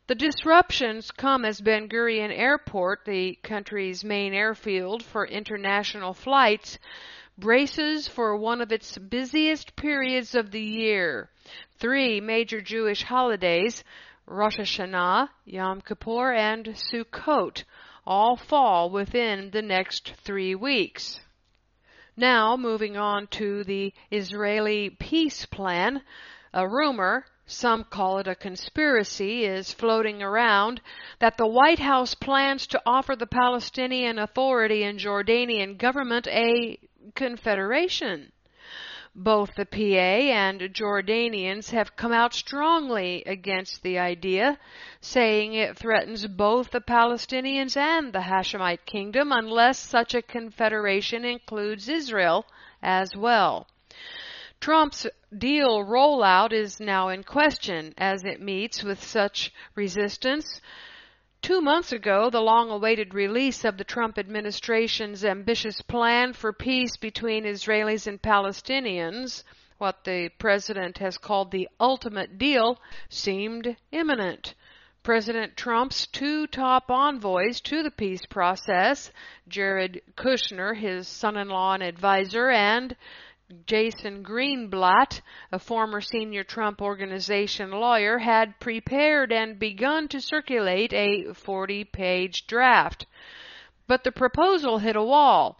The 0.07 0.15
disruptions 0.15 1.09
come 1.09 1.45
as 1.45 1.61
Ben 1.61 1.87
Gurion 1.87 2.37
Airport, 2.37 3.05
the 3.05 3.39
country's 3.41 4.03
main 4.03 4.33
airfield 4.33 5.03
for 5.03 5.25
international 5.25 6.13
flights, 6.13 6.79
braces 7.37 8.09
for 8.09 8.35
one 8.35 8.59
of 8.59 8.73
its 8.73 8.97
busiest 8.97 9.77
periods 9.77 10.35
of 10.35 10.51
the 10.51 10.61
year. 10.61 11.29
Three 11.79 12.19
major 12.19 12.59
Jewish 12.59 13.03
holidays 13.03 13.85
Rosh 14.27 14.57
Hashanah, 14.57 15.29
Yom 15.45 15.81
Kippur, 15.81 16.33
and 16.33 16.65
Sukkot 16.65 17.63
all 18.07 18.35
fall 18.35 18.89
within 18.89 19.51
the 19.51 19.61
next 19.61 20.13
three 20.23 20.55
weeks. 20.55 21.19
Now, 22.17 22.57
moving 22.57 22.97
on 22.97 23.27
to 23.27 23.63
the 23.63 23.93
Israeli 24.09 24.89
peace 24.89 25.45
plan, 25.45 26.01
a 26.53 26.67
rumor, 26.67 27.25
some 27.45 27.83
call 27.83 28.17
it 28.17 28.27
a 28.27 28.33
conspiracy, 28.33 29.45
is 29.45 29.71
floating 29.71 30.23
around 30.23 30.81
that 31.19 31.37
the 31.37 31.45
White 31.45 31.79
House 31.79 32.15
plans 32.15 32.65
to 32.67 32.81
offer 32.85 33.15
the 33.15 33.27
Palestinian 33.27 34.17
Authority 34.17 34.83
and 34.83 34.97
Jordanian 34.99 35.77
government 35.77 36.25
a 36.27 36.79
confederation. 37.13 38.31
Both 39.17 39.55
the 39.55 39.65
PA 39.65 39.77
and 39.77 40.59
Jordanians 40.73 41.71
have 41.71 41.95
come 41.95 42.11
out 42.11 42.33
strongly 42.33 43.23
against 43.25 43.81
the 43.81 43.97
idea, 43.97 44.59
saying 44.99 45.53
it 45.53 45.77
threatens 45.77 46.27
both 46.27 46.71
the 46.71 46.81
Palestinians 46.81 47.77
and 47.77 48.11
the 48.11 48.19
Hashemite 48.19 48.85
kingdom 48.85 49.31
unless 49.31 49.79
such 49.79 50.13
a 50.15 50.21
confederation 50.21 51.23
includes 51.23 51.87
Israel 51.87 52.45
as 52.83 53.15
well. 53.15 53.67
Trump's 54.59 55.07
deal 55.37 55.85
rollout 55.85 56.51
is 56.51 56.81
now 56.81 57.07
in 57.07 57.23
question 57.23 57.93
as 57.97 58.25
it 58.25 58.41
meets 58.41 58.83
with 58.83 59.01
such 59.01 59.53
resistance 59.75 60.59
Two 61.45 61.61
months 61.61 61.91
ago, 61.91 62.31
the 62.31 62.41
long 62.41 62.71
awaited 62.71 63.13
release 63.13 63.63
of 63.65 63.77
the 63.77 63.83
Trump 63.83 64.17
administration's 64.17 65.23
ambitious 65.23 65.79
plan 65.83 66.33
for 66.33 66.51
peace 66.51 66.97
between 66.97 67.43
Israelis 67.45 68.07
and 68.07 68.19
Palestinians, 68.19 69.43
what 69.77 70.05
the 70.05 70.29
president 70.39 70.97
has 70.97 71.19
called 71.19 71.51
the 71.51 71.69
ultimate 71.79 72.39
deal, 72.39 72.81
seemed 73.09 73.77
imminent. 73.91 74.55
President 75.03 75.55
Trump's 75.55 76.07
two 76.07 76.47
top 76.47 76.89
envoys 76.89 77.61
to 77.61 77.83
the 77.83 77.91
peace 77.91 78.25
process, 78.25 79.11
Jared 79.47 80.01
Kushner, 80.17 80.75
his 80.75 81.07
son 81.07 81.37
in 81.37 81.49
law 81.49 81.75
and 81.75 81.83
advisor, 81.83 82.49
and 82.49 82.95
Jason 83.67 84.23
Greenblatt, 84.23 85.21
a 85.51 85.59
former 85.59 86.01
senior 86.01 86.43
Trump 86.43 86.81
Organization 86.81 87.69
lawyer, 87.69 88.17
had 88.17 88.59
prepared 88.59 89.31
and 89.31 89.59
begun 89.59 90.07
to 90.07 90.19
circulate 90.19 90.91
a 90.93 91.31
40 91.31 91.83
page 91.83 92.47
draft. 92.47 93.05
But 93.85 94.03
the 94.03 94.11
proposal 94.11 94.79
hit 94.79 94.95
a 94.95 95.03
wall. 95.03 95.59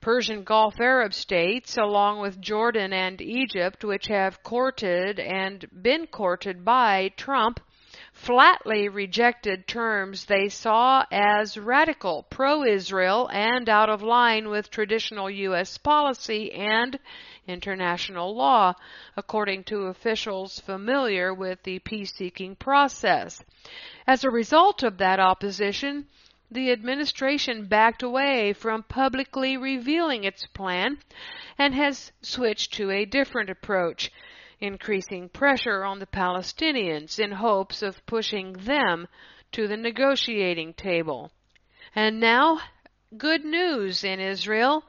Persian 0.00 0.42
Gulf 0.42 0.80
Arab 0.80 1.12
states, 1.12 1.76
along 1.76 2.20
with 2.20 2.40
Jordan 2.40 2.94
and 2.94 3.20
Egypt, 3.20 3.84
which 3.84 4.06
have 4.06 4.42
courted 4.42 5.20
and 5.20 5.66
been 5.82 6.06
courted 6.06 6.64
by 6.64 7.12
Trump, 7.18 7.60
flatly 8.18 8.88
rejected 8.88 9.66
terms 9.66 10.24
they 10.24 10.48
saw 10.48 11.04
as 11.10 11.56
radical, 11.56 12.24
pro 12.24 12.64
Israel, 12.64 13.30
and 13.32 13.68
out 13.68 13.88
of 13.88 14.02
line 14.02 14.48
with 14.48 14.70
traditional 14.70 15.30
U.S. 15.30 15.78
policy 15.78 16.52
and 16.52 16.98
international 17.46 18.34
law, 18.34 18.74
according 19.16 19.62
to 19.64 19.86
officials 19.86 20.58
familiar 20.58 21.32
with 21.32 21.62
the 21.62 21.78
peace 21.78 22.12
seeking 22.12 22.56
process. 22.56 23.42
As 24.06 24.24
a 24.24 24.30
result 24.30 24.82
of 24.82 24.98
that 24.98 25.20
opposition, 25.20 26.08
the 26.50 26.72
administration 26.72 27.66
backed 27.66 28.02
away 28.02 28.52
from 28.52 28.82
publicly 28.82 29.56
revealing 29.56 30.24
its 30.24 30.44
plan 30.46 30.98
and 31.56 31.72
has 31.74 32.10
switched 32.20 32.72
to 32.74 32.90
a 32.90 33.04
different 33.04 33.48
approach 33.48 34.10
increasing 34.60 35.28
pressure 35.28 35.84
on 35.84 35.98
the 35.98 36.06
Palestinians 36.06 37.18
in 37.18 37.32
hopes 37.32 37.82
of 37.82 38.04
pushing 38.06 38.52
them 38.52 39.06
to 39.52 39.66
the 39.68 39.76
negotiating 39.76 40.74
table. 40.74 41.30
And 41.94 42.20
now, 42.20 42.60
good 43.16 43.44
news 43.44 44.04
in 44.04 44.20
Israel. 44.20 44.84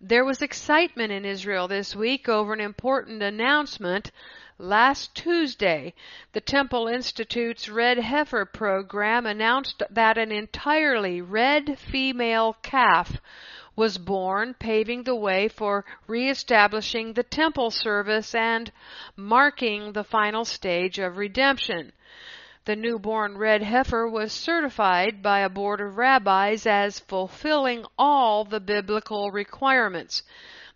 There 0.00 0.24
was 0.24 0.42
excitement 0.42 1.12
in 1.12 1.24
Israel 1.24 1.68
this 1.68 1.94
week 1.94 2.28
over 2.28 2.52
an 2.52 2.60
important 2.60 3.22
announcement. 3.22 4.10
Last 4.58 5.14
Tuesday, 5.14 5.94
the 6.32 6.40
Temple 6.40 6.88
Institute's 6.88 7.68
Red 7.68 7.98
Heifer 7.98 8.44
program 8.44 9.26
announced 9.26 9.82
that 9.90 10.18
an 10.18 10.32
entirely 10.32 11.20
red 11.20 11.78
female 11.78 12.56
calf 12.62 13.20
was 13.74 13.98
born, 13.98 14.54
paving 14.54 15.02
the 15.02 15.14
way 15.14 15.48
for 15.48 15.84
reestablishing 16.06 17.12
the 17.12 17.22
temple 17.22 17.70
service 17.70 18.34
and 18.34 18.70
marking 19.16 19.92
the 19.92 20.04
final 20.04 20.44
stage 20.44 20.98
of 20.98 21.16
redemption. 21.16 21.92
The 22.64 22.76
newborn 22.76 23.38
red 23.38 23.62
heifer 23.62 24.06
was 24.06 24.32
certified 24.32 25.22
by 25.22 25.40
a 25.40 25.48
board 25.48 25.80
of 25.80 25.96
rabbis 25.96 26.64
as 26.66 27.00
fulfilling 27.00 27.84
all 27.98 28.44
the 28.44 28.60
biblical 28.60 29.32
requirements. 29.32 30.22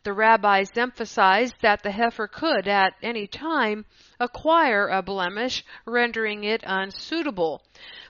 The 0.02 0.12
rabbis 0.12 0.76
emphasized 0.76 1.54
that 1.62 1.82
the 1.82 1.90
heifer 1.90 2.28
could, 2.28 2.68
at 2.68 2.94
any 3.02 3.26
time, 3.26 3.86
acquire 4.18 4.88
a 4.88 5.02
blemish, 5.02 5.64
rendering 5.84 6.44
it 6.44 6.62
unsuitable. 6.64 7.62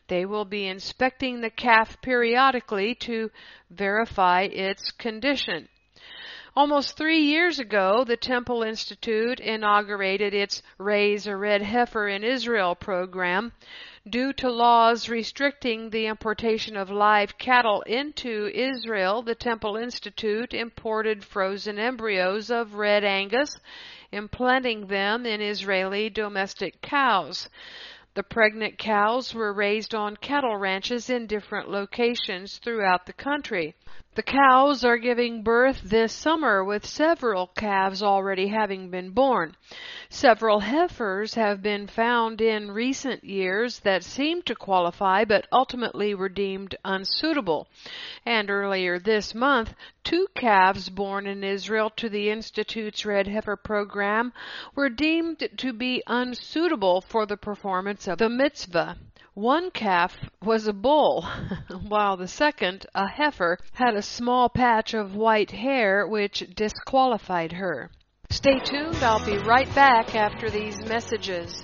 They 0.08 0.24
will 0.24 0.44
be 0.44 0.66
inspecting 0.66 1.40
the 1.40 1.50
calf 1.50 2.00
periodically 2.00 2.94
to 2.96 3.30
verify 3.70 4.42
its 4.42 4.90
condition. 4.92 5.68
Almost 6.54 6.96
three 6.96 7.20
years 7.20 7.58
ago, 7.58 8.02
the 8.02 8.16
Temple 8.16 8.62
Institute 8.62 9.40
inaugurated 9.40 10.32
its 10.32 10.62
Raise 10.78 11.26
a 11.26 11.36
Red 11.36 11.60
Heifer 11.60 12.08
in 12.08 12.24
Israel 12.24 12.74
program. 12.74 13.52
Due 14.08 14.32
to 14.34 14.50
laws 14.50 15.10
restricting 15.10 15.90
the 15.90 16.06
importation 16.06 16.74
of 16.76 16.88
live 16.88 17.36
cattle 17.36 17.82
into 17.82 18.50
Israel, 18.54 19.20
the 19.20 19.34
Temple 19.34 19.76
Institute 19.76 20.54
imported 20.54 21.24
frozen 21.24 21.78
embryos 21.78 22.50
of 22.50 22.76
red 22.76 23.04
Angus, 23.04 23.58
implanting 24.10 24.86
them 24.86 25.26
in 25.26 25.42
Israeli 25.42 26.08
domestic 26.08 26.80
cows. 26.80 27.50
The 28.16 28.22
pregnant 28.22 28.78
cows 28.78 29.34
were 29.34 29.52
raised 29.52 29.94
on 29.94 30.16
cattle 30.16 30.56
ranches 30.56 31.10
in 31.10 31.26
different 31.26 31.68
locations 31.68 32.56
throughout 32.56 33.04
the 33.04 33.12
country. 33.12 33.74
The 34.16 34.22
cows 34.22 34.82
are 34.82 34.96
giving 34.96 35.42
birth 35.42 35.82
this 35.82 36.10
summer 36.10 36.64
with 36.64 36.86
several 36.86 37.48
calves 37.48 38.02
already 38.02 38.48
having 38.48 38.88
been 38.88 39.10
born. 39.10 39.54
Several 40.08 40.60
heifers 40.60 41.34
have 41.34 41.60
been 41.60 41.86
found 41.86 42.40
in 42.40 42.70
recent 42.70 43.24
years 43.24 43.80
that 43.80 44.02
seemed 44.02 44.46
to 44.46 44.54
qualify 44.54 45.26
but 45.26 45.46
ultimately 45.52 46.14
were 46.14 46.30
deemed 46.30 46.76
unsuitable. 46.82 47.68
And 48.24 48.48
earlier 48.48 48.98
this 48.98 49.34
month, 49.34 49.74
two 50.02 50.28
calves 50.34 50.88
born 50.88 51.26
in 51.26 51.44
Israel 51.44 51.90
to 51.96 52.08
the 52.08 52.30
Institute's 52.30 53.04
Red 53.04 53.26
Heifer 53.26 53.56
program 53.56 54.32
were 54.74 54.88
deemed 54.88 55.46
to 55.58 55.74
be 55.74 56.02
unsuitable 56.06 57.02
for 57.02 57.26
the 57.26 57.36
performance 57.36 58.08
of 58.08 58.16
the 58.16 58.30
mitzvah. 58.30 58.96
One 59.36 59.70
calf 59.70 60.16
was 60.42 60.66
a 60.66 60.72
bull, 60.72 61.28
while 61.88 62.16
the 62.16 62.26
second, 62.26 62.86
a 62.94 63.06
heifer, 63.06 63.58
had 63.74 63.94
a 63.94 64.00
small 64.00 64.48
patch 64.48 64.94
of 64.94 65.14
white 65.14 65.50
hair 65.50 66.06
which 66.06 66.54
disqualified 66.54 67.52
her. 67.52 67.90
Stay 68.30 68.58
tuned, 68.60 69.02
I'll 69.02 69.22
be 69.26 69.36
right 69.36 69.68
back 69.74 70.14
after 70.14 70.48
these 70.48 70.82
messages. 70.86 71.62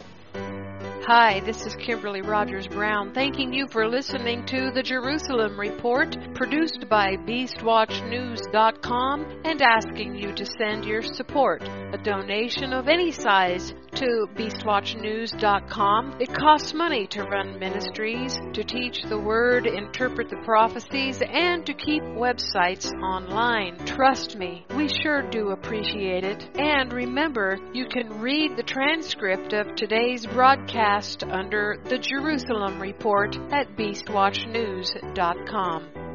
Hi, 1.07 1.41
this 1.41 1.67
is 1.67 1.75
Kimberly 1.75 2.23
Rogers 2.23 2.69
Brown, 2.69 3.13
thanking 3.13 3.53
you 3.53 3.67
for 3.67 3.89
listening 3.89 4.47
to 4.47 4.71
the 4.71 4.85
Jerusalem 4.85 5.59
Report, 5.59 6.17
produced 6.37 6.89
by 6.89 7.17
BeastWatchNews.com, 7.17 9.41
and 9.45 9.61
asking 9.61 10.15
you 10.15 10.33
to 10.33 10.47
send 10.47 10.85
your 10.85 11.03
support. 11.03 11.69
A 11.93 11.99
donation 11.99 12.73
of 12.73 12.87
any 12.87 13.11
size 13.11 13.75
to 13.97 14.29
BeastWatchNews.com. 14.37 16.19
It 16.21 16.33
costs 16.33 16.73
money 16.73 17.09
to 17.09 17.25
run 17.25 17.59
ministries, 17.59 18.39
to 18.53 18.63
teach 18.63 19.03
the 19.03 19.19
Word, 19.19 19.67
interpret 19.67 20.31
the 20.31 20.41
prophecies, 20.45 21.21
and 21.21 21.67
to 21.67 21.75
keep 21.75 22.05
websites 22.05 22.93
online. 23.03 23.77
Trust 23.87 24.39
me, 24.39 24.65
we 24.77 24.87
sure 24.87 25.23
do 25.23 25.51
appreciate 25.51 26.23
it. 26.23 26.49
And 26.55 26.93
remember, 26.93 27.59
you 27.73 27.87
can 27.87 28.21
read 28.21 28.57
the 28.57 28.63
transcript 28.63 29.53
of 29.53 29.75
today's 29.75 30.27
broadcast 30.27 30.92
under 31.25 31.79
the 31.89 31.97
Jerusalem 31.97 32.79
Report 32.79 33.35
at 33.51 33.75
BeastWatchNews.com. 33.77 36.12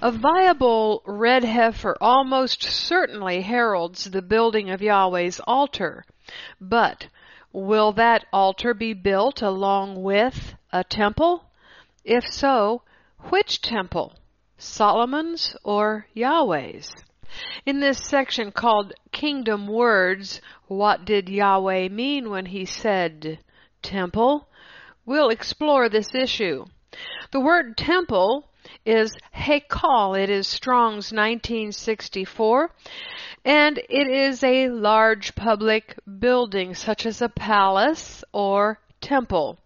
A 0.04 0.12
viable 0.12 1.02
red 1.06 1.44
heifer 1.44 1.98
almost 2.00 2.62
certainly 2.62 3.42
heralds 3.42 4.06
the 4.06 4.22
building 4.22 4.70
of 4.70 4.82
Yahweh's 4.82 5.40
altar. 5.48 6.06
But 6.60 7.08
will 7.52 7.92
that 7.94 8.26
altar 8.32 8.74
be 8.76 8.94
built 8.94 9.42
along 9.42 10.04
with 10.04 10.54
a 10.72 10.84
temple? 10.84 11.46
If 12.06 12.28
so, 12.28 12.84
which 13.30 13.62
temple? 13.62 14.14
Solomon's 14.58 15.56
or 15.64 16.06
Yahweh's? 16.14 16.92
In 17.66 17.80
this 17.80 18.08
section 18.08 18.52
called 18.52 18.94
Kingdom 19.12 19.68
Words, 19.68 20.40
what 20.68 21.06
did 21.06 21.30
Yahweh 21.30 21.90
mean 21.90 22.30
when 22.30 22.48
he 22.48 22.66
said, 22.66 23.40
temple, 23.82 24.48
we'll 25.06 25.30
explore 25.30 25.90
this 25.90 26.14
issue. 26.14 26.66
The 27.32 27.40
word 27.40 27.78
temple 27.78 28.46
is 28.86 29.16
Hekal. 29.36 30.22
It 30.22 30.30
is 30.30 30.48
Strong's 30.48 31.12
1964, 31.12 32.70
and 33.46 33.78
it 33.78 34.08
is 34.08 34.44
a 34.44 34.70
large 34.70 35.36
public 35.36 35.98
building 36.20 36.76
such 36.76 37.06
as 37.06 37.22
a 37.22 37.30
palace 37.30 38.24
or 38.34 38.80
temple. 39.00 39.58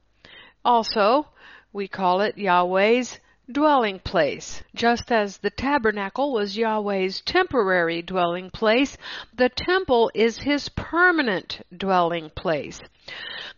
Also, 0.63 1.27
we 1.73 1.87
call 1.87 2.21
it 2.21 2.37
Yahweh's 2.37 3.19
dwelling 3.51 3.99
place. 3.99 4.63
Just 4.73 5.11
as 5.11 5.37
the 5.37 5.49
tabernacle 5.49 6.33
was 6.33 6.57
Yahweh's 6.57 7.21
temporary 7.21 8.01
dwelling 8.01 8.49
place, 8.49 8.97
the 9.35 9.49
temple 9.49 10.09
is 10.15 10.39
his 10.39 10.69
permanent 10.69 11.61
dwelling 11.75 12.31
place. 12.35 12.81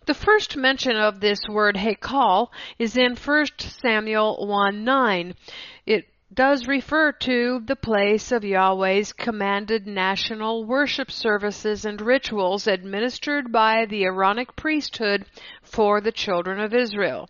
The 0.07 0.13
first 0.13 0.57
mention 0.57 0.97
of 0.97 1.21
this 1.21 1.39
word 1.49 1.77
Hekal 1.77 2.49
is 2.77 2.97
in 2.97 3.15
1 3.15 3.45
Samuel 3.59 4.45
1 4.45 4.83
9. 4.83 5.35
It 5.85 6.05
does 6.33 6.67
refer 6.67 7.13
to 7.13 7.61
the 7.65 7.75
place 7.77 8.33
of 8.33 8.43
Yahweh's 8.43 9.13
commanded 9.13 9.87
national 9.87 10.65
worship 10.65 11.09
services 11.09 11.85
and 11.85 12.01
rituals 12.01 12.67
administered 12.67 13.51
by 13.51 13.85
the 13.85 14.03
Aaronic 14.03 14.55
priesthood 14.57 15.25
for 15.61 16.01
the 16.01 16.11
children 16.11 16.59
of 16.59 16.73
Israel. 16.73 17.29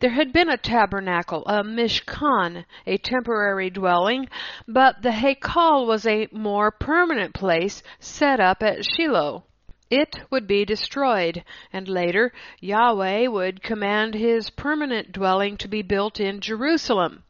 There 0.00 0.10
had 0.10 0.32
been 0.34 0.50
a 0.50 0.58
tabernacle, 0.58 1.46
a 1.46 1.64
mishkan, 1.64 2.66
a 2.86 2.98
temporary 2.98 3.70
dwelling, 3.70 4.28
but 4.68 5.00
the 5.00 5.12
Hekal 5.12 5.86
was 5.86 6.06
a 6.06 6.28
more 6.32 6.70
permanent 6.70 7.32
place 7.32 7.82
set 7.98 8.38
up 8.38 8.62
at 8.62 8.84
Shiloh. 8.84 9.44
It 9.90 10.18
would 10.30 10.48
be 10.48 10.64
destroyed, 10.64 11.44
and 11.72 11.86
later 11.88 12.32
Yahweh 12.60 13.28
would 13.28 13.62
command 13.62 14.14
his 14.14 14.50
permanent 14.50 15.12
dwelling 15.12 15.56
to 15.58 15.68
be 15.68 15.82
built 15.82 16.18
in 16.18 16.40
Jerusalem. 16.40 17.22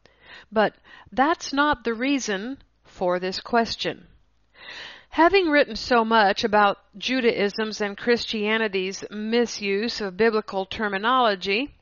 But 0.50 0.74
that's 1.12 1.52
not 1.52 1.84
the 1.84 1.92
reason 1.92 2.58
for 2.82 3.18
this 3.18 3.40
question. 3.40 4.06
Having 5.10 5.50
written 5.50 5.76
so 5.76 6.04
much 6.04 6.44
about 6.44 6.78
Judaism's 6.96 7.80
and 7.80 7.96
Christianity's 7.96 9.04
misuse 9.10 10.00
of 10.00 10.16
biblical 10.16 10.64
terminology, 10.64 11.74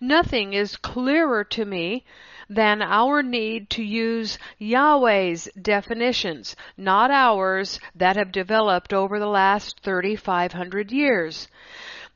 nothing 0.00 0.54
is 0.54 0.76
clearer 0.76 1.44
to 1.44 1.64
me 1.64 2.04
than 2.48 2.82
our 2.82 3.22
need 3.22 3.68
to 3.70 3.82
use 3.82 4.38
Yahweh's 4.58 5.48
definitions, 5.60 6.54
not 6.76 7.10
ours 7.10 7.80
that 7.94 8.16
have 8.16 8.30
developed 8.32 8.92
over 8.92 9.18
the 9.18 9.26
last 9.26 9.80
3,500 9.80 10.92
years. 10.92 11.48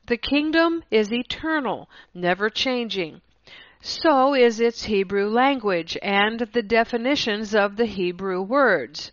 The 0.07 0.17
kingdom 0.17 0.83
is 0.89 1.11
eternal, 1.11 1.89
never 2.13 2.49
changing. 2.49 3.21
So 3.81 4.35
is 4.35 4.59
its 4.59 4.83
Hebrew 4.83 5.27
language 5.27 5.97
and 6.01 6.39
the 6.39 6.61
definitions 6.61 7.55
of 7.55 7.77
the 7.77 7.85
Hebrew 7.85 8.41
words. 8.41 9.11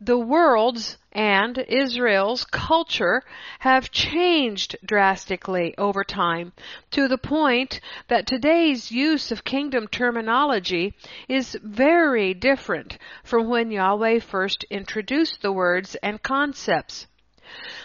The 0.00 0.18
world's 0.18 0.98
and 1.12 1.56
Israel's 1.56 2.44
culture 2.44 3.22
have 3.60 3.92
changed 3.92 4.76
drastically 4.84 5.74
over 5.78 6.04
time 6.04 6.52
to 6.90 7.08
the 7.08 7.16
point 7.16 7.80
that 8.08 8.26
today's 8.26 8.90
use 8.90 9.30
of 9.30 9.44
kingdom 9.44 9.86
terminology 9.88 10.92
is 11.26 11.56
very 11.62 12.34
different 12.34 12.98
from 13.22 13.48
when 13.48 13.70
Yahweh 13.70 14.18
first 14.18 14.64
introduced 14.64 15.40
the 15.40 15.52
words 15.52 15.94
and 16.02 16.22
concepts. 16.22 17.06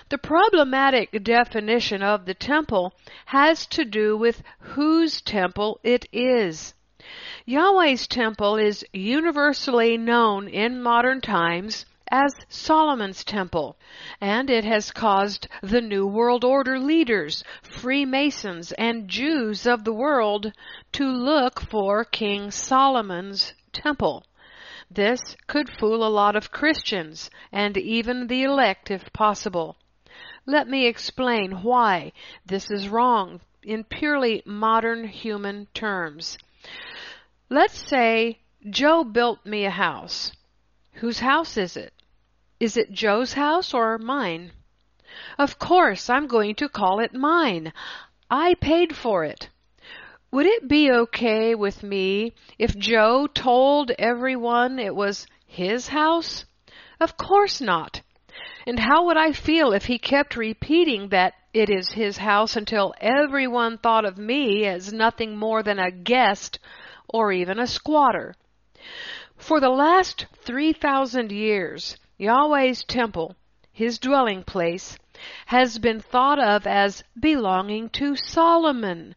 The 0.09 0.17
problematic 0.17 1.23
definition 1.23 2.01
of 2.01 2.25
the 2.25 2.33
temple 2.33 2.93
has 3.27 3.65
to 3.67 3.85
do 3.85 4.17
with 4.17 4.41
whose 4.59 5.21
temple 5.21 5.79
it 5.83 6.05
is. 6.11 6.73
Yahweh's 7.45 8.07
temple 8.07 8.57
is 8.57 8.85
universally 8.91 9.95
known 9.95 10.47
in 10.47 10.81
modern 10.81 11.21
times 11.21 11.85
as 12.11 12.33
Solomon's 12.49 13.23
temple, 13.23 13.77
and 14.19 14.49
it 14.49 14.63
has 14.63 14.91
caused 14.91 15.47
the 15.61 15.81
New 15.81 16.07
World 16.07 16.43
Order 16.43 16.79
leaders, 16.79 17.43
Freemasons, 17.61 18.71
and 18.73 19.07
Jews 19.07 19.67
of 19.67 19.83
the 19.83 19.93
world 19.93 20.51
to 20.93 21.05
look 21.05 21.59
for 21.59 22.03
King 22.03 22.51
Solomon's 22.51 23.53
temple. 23.71 24.25
This 24.89 25.21
could 25.45 25.69
fool 25.69 26.03
a 26.03 26.09
lot 26.09 26.35
of 26.35 26.51
Christians 26.51 27.29
and 27.51 27.77
even 27.77 28.25
the 28.25 28.43
elect 28.43 28.89
if 28.89 29.13
possible. 29.13 29.77
Let 30.47 30.67
me 30.67 30.87
explain 30.87 31.61
why 31.61 32.11
this 32.43 32.71
is 32.71 32.89
wrong 32.89 33.41
in 33.61 33.83
purely 33.83 34.41
modern 34.45 35.07
human 35.07 35.67
terms. 35.75 36.39
Let's 37.49 37.77
say 37.87 38.39
Joe 38.67 39.03
built 39.03 39.45
me 39.45 39.65
a 39.65 39.69
house. 39.69 40.31
Whose 40.93 41.19
house 41.19 41.55
is 41.55 41.77
it? 41.77 41.93
Is 42.59 42.75
it 42.75 42.91
Joe's 42.91 43.33
house 43.33 43.73
or 43.73 43.97
mine? 43.97 44.51
Of 45.37 45.57
course, 45.57 46.09
I'm 46.09 46.27
going 46.27 46.55
to 46.55 46.67
call 46.67 46.99
it 46.99 47.13
mine. 47.13 47.71
I 48.29 48.55
paid 48.55 48.95
for 48.95 49.23
it. 49.23 49.47
Would 50.31 50.45
it 50.45 50.67
be 50.67 50.91
okay 50.91 51.55
with 51.55 51.83
me 51.83 52.33
if 52.57 52.77
Joe 52.77 53.27
told 53.27 53.91
everyone 53.91 54.77
it 54.77 54.93
was 54.93 55.25
his 55.47 55.87
house? 55.87 56.43
Of 56.99 57.15
course 57.15 57.61
not. 57.61 58.01
And 58.67 58.77
how 58.77 59.05
would 59.05 59.17
I 59.17 59.31
feel 59.31 59.71
if 59.71 59.85
he 59.85 59.97
kept 59.97 60.35
repeating 60.35 61.09
that 61.09 61.35
it 61.53 61.69
is 61.69 61.93
his 61.93 62.17
house 62.17 62.57
until 62.57 62.93
everyone 62.99 63.77
thought 63.77 64.03
of 64.03 64.17
me 64.17 64.65
as 64.65 64.91
nothing 64.91 65.37
more 65.37 65.63
than 65.63 65.79
a 65.79 65.91
guest 65.91 66.59
or 67.07 67.31
even 67.31 67.57
a 67.57 67.65
squatter? 67.65 68.35
For 69.37 69.61
the 69.61 69.69
last 69.69 70.25
3,000 70.43 71.31
years, 71.31 71.95
Yahweh's 72.21 72.83
temple, 72.83 73.33
his 73.71 73.97
dwelling 73.97 74.43
place, 74.43 74.97
has 75.45 75.79
been 75.79 76.01
thought 76.01 76.37
of 76.37 76.67
as 76.67 77.01
belonging 77.17 77.89
to 77.89 78.13
Solomon, 78.17 79.15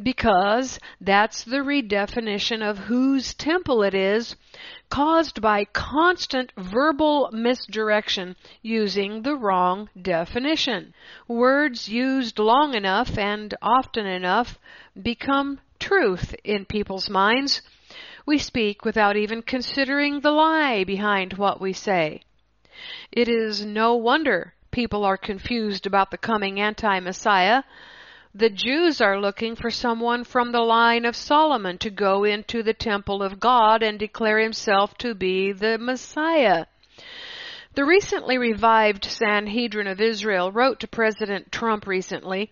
because 0.00 0.78
that's 1.00 1.42
the 1.42 1.58
redefinition 1.58 2.62
of 2.62 2.78
whose 2.78 3.34
temple 3.34 3.82
it 3.82 3.92
is, 3.92 4.36
caused 4.88 5.40
by 5.40 5.64
constant 5.64 6.52
verbal 6.56 7.28
misdirection 7.32 8.36
using 8.62 9.22
the 9.22 9.34
wrong 9.34 9.90
definition. 10.00 10.94
Words 11.26 11.88
used 11.88 12.38
long 12.38 12.74
enough 12.74 13.18
and 13.18 13.52
often 13.62 14.06
enough 14.06 14.60
become 15.02 15.58
truth 15.80 16.36
in 16.44 16.64
people's 16.64 17.10
minds. 17.10 17.62
We 18.26 18.38
speak 18.38 18.84
without 18.84 19.16
even 19.16 19.42
considering 19.42 20.20
the 20.20 20.30
lie 20.30 20.84
behind 20.84 21.32
what 21.32 21.60
we 21.60 21.72
say. 21.72 22.22
It 23.12 23.28
is 23.28 23.64
no 23.64 23.94
wonder 23.94 24.54
people 24.70 25.04
are 25.04 25.16
confused 25.16 25.86
about 25.86 26.10
the 26.10 26.18
coming 26.18 26.60
anti-Messiah 26.60 27.62
the 28.36 28.50
Jews 28.50 29.00
are 29.00 29.20
looking 29.20 29.54
for 29.54 29.70
someone 29.70 30.24
from 30.24 30.50
the 30.50 30.60
line 30.60 31.04
of 31.04 31.14
Solomon 31.14 31.78
to 31.78 31.88
go 31.88 32.24
into 32.24 32.64
the 32.64 32.74
temple 32.74 33.22
of 33.22 33.38
God 33.38 33.80
and 33.80 33.96
declare 33.96 34.40
himself 34.40 34.98
to 34.98 35.14
be 35.14 35.52
the 35.52 35.78
Messiah. 35.78 36.66
The 37.74 37.84
recently 37.84 38.36
revived 38.36 39.04
Sanhedrin 39.04 39.86
of 39.86 40.00
Israel 40.00 40.50
wrote 40.50 40.80
to 40.80 40.88
President 40.88 41.52
Trump 41.52 41.86
recently 41.86 42.50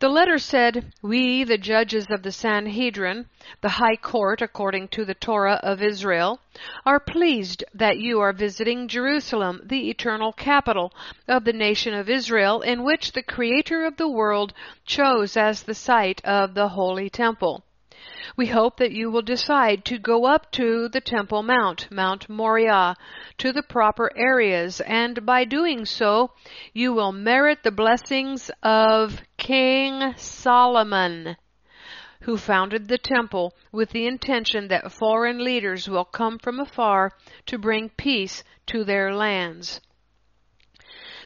the 0.00 0.08
letter 0.08 0.38
said, 0.38 0.94
We, 1.02 1.44
the 1.44 1.58
judges 1.58 2.06
of 2.10 2.22
the 2.22 2.32
Sanhedrin, 2.32 3.26
the 3.60 3.68
high 3.68 3.96
court 3.96 4.40
according 4.40 4.88
to 4.88 5.04
the 5.04 5.14
Torah 5.14 5.60
of 5.62 5.82
Israel, 5.82 6.40
are 6.86 6.98
pleased 6.98 7.64
that 7.74 7.98
you 7.98 8.18
are 8.20 8.32
visiting 8.32 8.88
Jerusalem, 8.88 9.60
the 9.62 9.90
eternal 9.90 10.32
capital 10.32 10.90
of 11.28 11.44
the 11.44 11.52
nation 11.52 11.92
of 11.92 12.08
Israel, 12.08 12.62
in 12.62 12.82
which 12.82 13.12
the 13.12 13.22
Creator 13.22 13.84
of 13.84 13.98
the 13.98 14.08
world 14.08 14.54
chose 14.86 15.36
as 15.36 15.62
the 15.62 15.74
site 15.74 16.24
of 16.24 16.54
the 16.54 16.68
Holy 16.68 17.10
Temple. 17.10 17.62
We 18.36 18.46
hope 18.46 18.76
that 18.76 18.92
you 18.92 19.10
will 19.10 19.22
decide 19.22 19.84
to 19.86 19.98
go 19.98 20.26
up 20.26 20.50
to 20.52 20.88
the 20.88 21.00
Temple 21.00 21.42
Mount, 21.42 21.90
Mount 21.90 22.28
Moriah, 22.28 22.94
to 23.38 23.52
the 23.52 23.62
proper 23.62 24.10
areas, 24.16 24.80
and 24.82 25.24
by 25.24 25.44
doing 25.44 25.84
so, 25.84 26.32
you 26.74 26.92
will 26.92 27.12
merit 27.12 27.62
the 27.62 27.70
blessings 27.70 28.50
of 28.62 29.22
King 29.38 30.14
Solomon, 30.16 31.36
who 32.22 32.36
founded 32.36 32.88
the 32.88 32.98
temple 32.98 33.54
with 33.72 33.90
the 33.90 34.06
intention 34.06 34.68
that 34.68 34.92
foreign 34.92 35.42
leaders 35.42 35.88
will 35.88 36.04
come 36.04 36.38
from 36.38 36.60
afar 36.60 37.12
to 37.46 37.58
bring 37.58 37.88
peace 37.88 38.44
to 38.66 38.84
their 38.84 39.14
lands. 39.14 39.80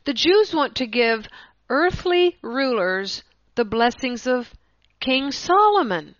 The 0.05 0.15
Jews 0.15 0.55
want 0.55 0.77
to 0.77 0.87
give 0.87 1.27
earthly 1.69 2.37
rulers 2.43 3.25
the 3.55 3.65
blessings 3.65 4.27
of 4.27 4.53
King 5.01 5.33
Solomon. 5.33 6.15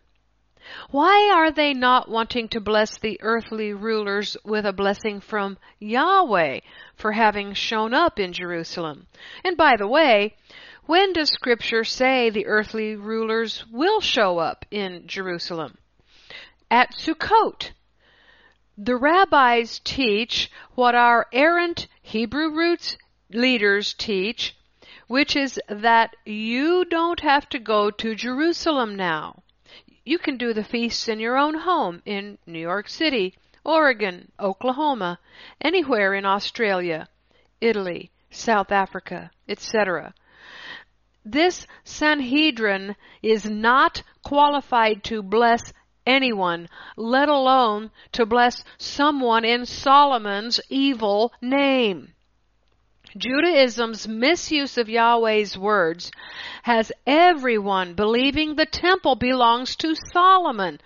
Why 0.91 1.31
are 1.31 1.51
they 1.51 1.75
not 1.75 2.09
wanting 2.09 2.49
to 2.49 2.61
bless 2.61 2.97
the 2.97 3.19
earthly 3.21 3.75
rulers 3.75 4.35
with 4.45 4.65
a 4.65 4.73
blessing 4.73 5.21
from 5.21 5.59
Yahweh 5.79 6.61
for 6.97 7.13
having 7.13 7.53
shown 7.53 7.93
up 7.93 8.19
in 8.19 8.33
Jerusalem? 8.33 9.07
And 9.45 9.59
by 9.59 9.77
the 9.77 9.87
way, 9.87 10.37
when 10.87 11.13
does 11.13 11.31
scripture 11.31 11.85
say 11.85 12.31
the 12.31 12.47
earthly 12.47 12.97
rulers 12.97 13.67
will 13.71 14.01
show 14.01 14.39
up 14.39 14.65
in 14.71 15.07
Jerusalem? 15.07 15.77
At 16.71 16.95
Sukkot. 16.95 17.73
The 18.79 18.97
rabbis 18.97 19.81
teach 19.85 20.51
what 20.75 20.95
our 20.95 21.27
errant 21.33 21.89
Hebrew 22.01 22.51
roots 22.51 22.97
leaders 23.31 23.93
teach, 23.93 24.57
which 25.09 25.37
is 25.37 25.61
that 25.69 26.17
you 26.25 26.85
don't 26.87 27.21
have 27.21 27.49
to 27.51 27.59
go 27.59 27.91
to 27.91 28.15
Jerusalem 28.15 28.97
now 28.97 29.44
you 30.05 30.19
can 30.19 30.37
do 30.37 30.53
the 30.53 30.65
feasts 30.65 31.09
in 31.09 31.19
your 31.19 31.37
own 31.37 31.55
home 31.55 32.03
in 32.05 32.39
New 32.47 32.59
York 32.59 32.89
City, 32.89 33.35
Oregon, 33.65 34.31
Oklahoma, 34.39 35.19
anywhere 35.61 36.15
in 36.15 36.27
Australia, 36.27 37.09
Italy, 37.61 38.11
South 38.31 38.71
Africa, 38.71 39.31
etc. 39.49 40.13
This 41.25 41.67
Sanhedrin 41.85 42.97
is 43.23 43.49
not 43.49 44.03
qualified 44.23 45.03
to 45.05 45.23
bless 45.23 45.73
anyone, 46.07 46.69
let 46.97 47.31
alone 47.31 47.91
to 48.13 48.27
bless 48.27 48.63
someone 48.77 49.45
in 49.45 49.65
Solomon's 49.65 50.61
evil 50.69 51.33
name. 51.41 52.13
Judaism's 53.17 54.09
misuse 54.09 54.77
of 54.77 54.89
Yahweh's 54.89 55.57
words 55.57 56.11
has 56.65 56.91
everyone 57.07 57.95
believing 57.95 58.57
the 58.57 58.67
temple 58.67 59.15
belongs 59.15 59.77
to 59.77 59.95
Solomon. 60.13 60.81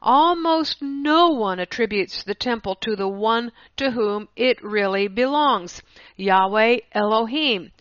Almost 0.00 0.80
no 0.80 1.30
one 1.30 1.58
attributes 1.58 2.22
the 2.22 2.36
temple 2.36 2.76
to 2.76 2.94
the 2.94 3.08
one 3.08 3.50
to 3.78 3.90
whom 3.90 4.28
it 4.36 4.62
really 4.62 5.08
belongs, 5.08 5.82
Yahweh 6.16 6.78
Elohim. 6.92 7.72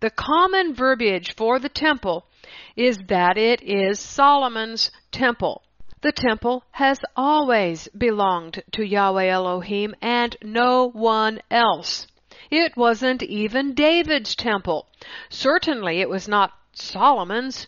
The 0.00 0.10
common 0.10 0.74
verbiage 0.74 1.36
for 1.36 1.60
the 1.60 1.68
temple 1.68 2.26
is 2.74 2.98
that 3.06 3.38
it 3.38 3.62
is 3.62 4.00
Solomon's 4.00 4.90
temple. 5.12 5.62
The 6.02 6.12
temple 6.12 6.64
has 6.72 7.00
always 7.14 7.86
belonged 7.96 8.62
to 8.72 8.84
Yahweh 8.84 9.28
Elohim 9.28 9.94
and 10.02 10.36
no 10.42 10.90
one 10.90 11.40
else. 11.50 12.08
It 12.50 12.76
wasn't 12.76 13.22
even 13.22 13.74
David's 13.74 14.36
temple. 14.36 14.86
Certainly 15.28 16.00
it 16.00 16.08
was 16.08 16.28
not 16.28 16.52
Solomon's. 16.72 17.66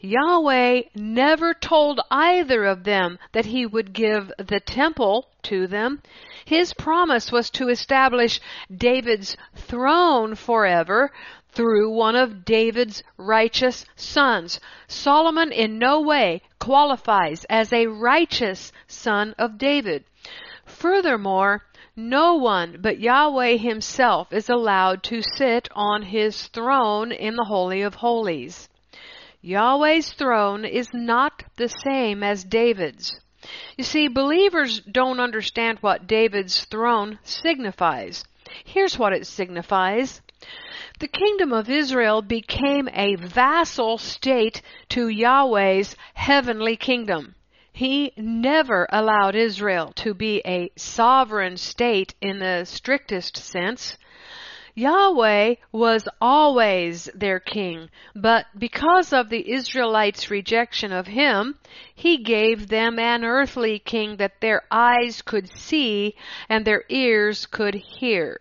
Yahweh 0.00 0.82
never 0.94 1.52
told 1.52 2.00
either 2.10 2.64
of 2.64 2.84
them 2.84 3.18
that 3.32 3.46
he 3.46 3.66
would 3.66 3.92
give 3.92 4.32
the 4.38 4.60
temple 4.60 5.28
to 5.42 5.66
them. 5.66 6.00
His 6.44 6.72
promise 6.72 7.32
was 7.32 7.50
to 7.50 7.68
establish 7.68 8.40
David's 8.74 9.36
throne 9.54 10.36
forever 10.36 11.10
through 11.50 11.90
one 11.90 12.14
of 12.14 12.44
David's 12.44 13.02
righteous 13.16 13.84
sons. 13.96 14.60
Solomon 14.86 15.50
in 15.50 15.78
no 15.78 16.00
way 16.00 16.42
qualifies 16.60 17.44
as 17.50 17.72
a 17.72 17.88
righteous 17.88 18.72
son 18.86 19.34
of 19.38 19.58
David. 19.58 20.04
Furthermore, 20.68 21.64
no 21.96 22.34
one 22.34 22.78
but 22.80 23.00
Yahweh 23.00 23.56
himself 23.56 24.32
is 24.32 24.48
allowed 24.48 25.02
to 25.04 25.22
sit 25.22 25.68
on 25.74 26.02
his 26.02 26.46
throne 26.48 27.10
in 27.10 27.34
the 27.34 27.46
Holy 27.46 27.82
of 27.82 27.96
Holies. 27.96 28.68
Yahweh's 29.40 30.12
throne 30.12 30.64
is 30.64 30.92
not 30.92 31.42
the 31.56 31.68
same 31.68 32.22
as 32.22 32.44
David's. 32.44 33.18
You 33.76 33.84
see, 33.84 34.08
believers 34.08 34.80
don't 34.80 35.20
understand 35.20 35.78
what 35.80 36.06
David's 36.06 36.64
throne 36.64 37.18
signifies. 37.22 38.24
Here's 38.64 38.98
what 38.98 39.12
it 39.12 39.26
signifies. 39.26 40.20
The 40.98 41.08
kingdom 41.08 41.52
of 41.52 41.70
Israel 41.70 42.22
became 42.22 42.88
a 42.92 43.16
vassal 43.16 43.98
state 43.98 44.62
to 44.90 45.08
Yahweh's 45.08 45.96
heavenly 46.14 46.76
kingdom. 46.76 47.34
He 47.78 48.12
never 48.16 48.88
allowed 48.90 49.36
Israel 49.36 49.92
to 50.02 50.12
be 50.12 50.42
a 50.44 50.72
sovereign 50.74 51.56
state 51.56 52.12
in 52.20 52.40
the 52.40 52.64
strictest 52.64 53.36
sense. 53.36 53.96
Yahweh 54.74 55.54
was 55.70 56.08
always 56.20 57.04
their 57.14 57.38
king, 57.38 57.88
but 58.16 58.46
because 58.58 59.12
of 59.12 59.28
the 59.28 59.48
Israelites' 59.52 60.28
rejection 60.28 60.90
of 60.90 61.06
him, 61.06 61.56
he 61.94 62.18
gave 62.18 62.66
them 62.66 62.98
an 62.98 63.24
earthly 63.24 63.78
king 63.78 64.16
that 64.16 64.40
their 64.40 64.64
eyes 64.72 65.22
could 65.22 65.48
see 65.48 66.16
and 66.48 66.64
their 66.64 66.82
ears 66.88 67.46
could 67.46 67.76
hear. 67.76 68.40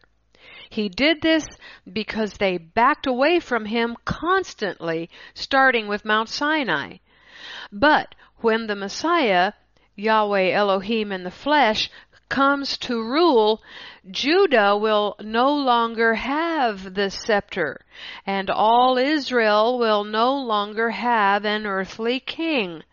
He 0.71 0.89
did 0.89 1.21
this 1.21 1.45
because 1.93 2.33
they 2.33 2.57
backed 2.57 3.05
away 3.05 3.39
from 3.39 3.65
him 3.65 3.97
constantly, 4.03 5.11
starting 5.35 5.87
with 5.87 6.05
Mount 6.05 6.27
Sinai. 6.29 6.97
But 7.71 8.15
when 8.39 8.67
the 8.67 8.75
Messiah, 8.75 9.53
Yahweh 9.95 10.51
Elohim 10.51 11.11
in 11.11 11.23
the 11.23 11.31
flesh, 11.31 11.89
comes 12.29 12.77
to 12.77 13.01
rule, 13.01 13.61
Judah 14.09 14.75
will 14.77 15.15
no 15.19 15.53
longer 15.53 16.13
have 16.15 16.93
the 16.93 17.09
scepter, 17.09 17.79
and 18.25 18.49
all 18.49 18.97
Israel 18.97 19.79
will 19.79 20.03
no 20.03 20.35
longer 20.35 20.89
have 20.91 21.45
an 21.45 21.65
earthly 21.65 22.19
king, 22.19 22.83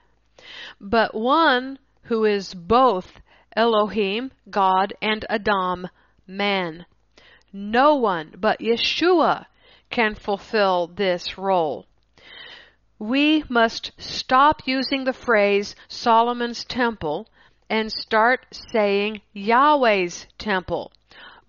but 0.80 1.14
one 1.14 1.78
who 2.04 2.24
is 2.24 2.54
both 2.54 3.20
Elohim, 3.56 4.30
God, 4.50 4.94
and 5.00 5.24
Adam, 5.28 5.88
man. 6.26 6.86
No 7.52 7.94
one 7.94 8.34
but 8.36 8.60
Yeshua 8.60 9.46
can 9.90 10.14
fulfill 10.14 10.88
this 10.88 11.38
role. 11.38 11.86
We 13.06 13.44
must 13.50 13.92
stop 13.98 14.62
using 14.64 15.04
the 15.04 15.12
phrase 15.12 15.76
Solomon's 15.88 16.64
temple 16.64 17.28
and 17.68 17.92
start 17.92 18.46
saying 18.50 19.20
Yahweh's 19.34 20.26
temple. 20.38 20.90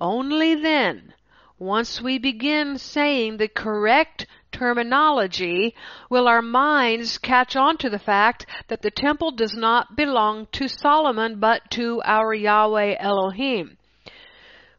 Only 0.02 0.56
then, 0.56 1.14
once 1.58 2.02
we 2.02 2.18
begin 2.18 2.78
saying 2.78 3.38
the 3.38 3.48
correct 3.48 4.28
terminology, 4.52 5.74
will 6.10 6.28
our 6.28 6.42
minds 6.42 7.18
catch 7.18 7.56
on 7.56 7.78
to 7.78 7.90
the 7.90 8.00
fact 8.00 8.46
that 8.68 8.82
the 8.82 8.92
temple 8.92 9.32
does 9.32 9.54
not 9.56 9.96
belong 9.96 10.48
to 10.52 10.68
Solomon 10.68 11.40
but 11.40 11.72
to 11.72 12.02
our 12.04 12.34
Yahweh 12.34 12.98
Elohim. 13.00 13.78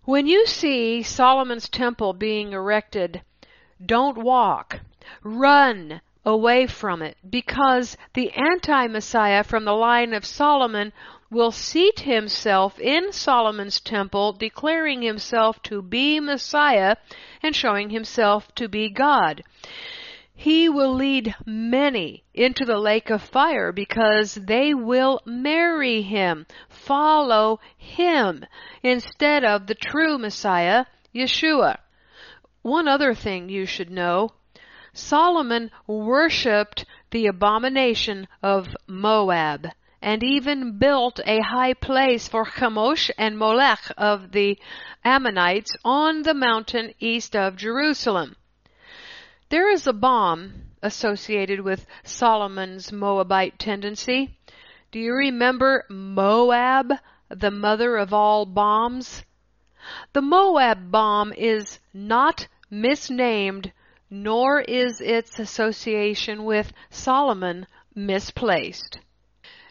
When 0.05 0.27
you 0.27 0.45
see 0.45 1.03
Solomon's 1.03 1.71
temple 1.71 2.13
being 2.13 2.53
erected, 2.53 3.23
don't 3.83 4.19
walk. 4.19 4.81
Run 5.23 6.03
away 6.27 6.67
from 6.67 7.01
it 7.01 7.17
because 7.31 7.97
the 8.15 8.33
anti-Messiah 8.33 9.45
from 9.45 9.65
the 9.65 9.73
line 9.73 10.13
of 10.13 10.27
Solomon 10.27 10.93
will 11.31 11.53
seat 11.53 12.01
himself 12.01 12.79
in 12.81 13.13
Solomon's 13.13 13.81
temple, 13.81 14.33
declaring 14.33 15.03
himself 15.03 15.63
to 15.63 15.81
be 15.81 16.19
Messiah 16.19 16.97
and 17.43 17.55
showing 17.55 17.91
himself 17.91 18.53
to 18.57 18.69
be 18.69 18.91
God. 18.91 19.43
He 20.35 20.69
will 20.69 20.93
lead 20.93 21.35
many 21.47 22.25
into 22.35 22.65
the 22.65 22.79
lake 22.79 23.09
of 23.09 23.23
fire 23.23 23.73
because 23.73 24.35
they 24.35 24.75
will 24.75 25.21
marry 25.25 26.03
him, 26.03 26.47
follow 26.69 27.61
him, 27.77 28.45
instead 28.83 29.45
of 29.45 29.67
the 29.67 29.75
true 29.75 30.19
Messiah, 30.19 30.85
Yeshua. 31.15 31.79
One 32.63 32.87
other 32.87 33.15
thing 33.15 33.49
you 33.49 33.65
should 33.65 33.91
know 33.91 34.33
Solomon 34.99 35.71
worshipped 35.87 36.87
the 37.11 37.27
abomination 37.27 38.27
of 38.43 38.75
Moab 38.87 39.69
and 40.01 40.23
even 40.25 40.79
built 40.79 41.21
a 41.27 41.41
high 41.41 41.75
place 41.75 42.29
for 42.29 42.47
Chemosh 42.47 43.11
and 43.19 43.37
Molech 43.37 43.93
of 43.99 44.33
the 44.33 44.59
Ammonites 45.05 45.77
on 45.85 46.23
the 46.23 46.33
mountain 46.33 46.95
east 46.99 47.37
of 47.37 47.57
Jerusalem. 47.57 48.37
There 49.51 49.71
is 49.71 49.87
a 49.87 49.93
bomb 49.93 50.71
associated 50.83 51.61
with 51.61 51.87
Solomon's 52.03 52.91
Moabite 52.91 53.59
tendency. 53.59 54.39
Do 54.93 54.99
you 54.99 55.13
remember 55.13 55.85
Moab, 55.91 56.91
the 57.29 57.51
mother 57.51 57.99
of 57.99 58.15
all 58.15 58.47
bombs? 58.47 59.25
The 60.15 60.23
Moab 60.23 60.91
bomb 60.91 61.35
is 61.35 61.81
not 61.93 62.49
misnamed 62.71 63.73
nor 64.11 64.61
is 64.61 65.01
its 65.01 65.39
association 65.39 66.45
with 66.45 66.73
Solomon 66.91 67.67
misplaced. 67.95 68.99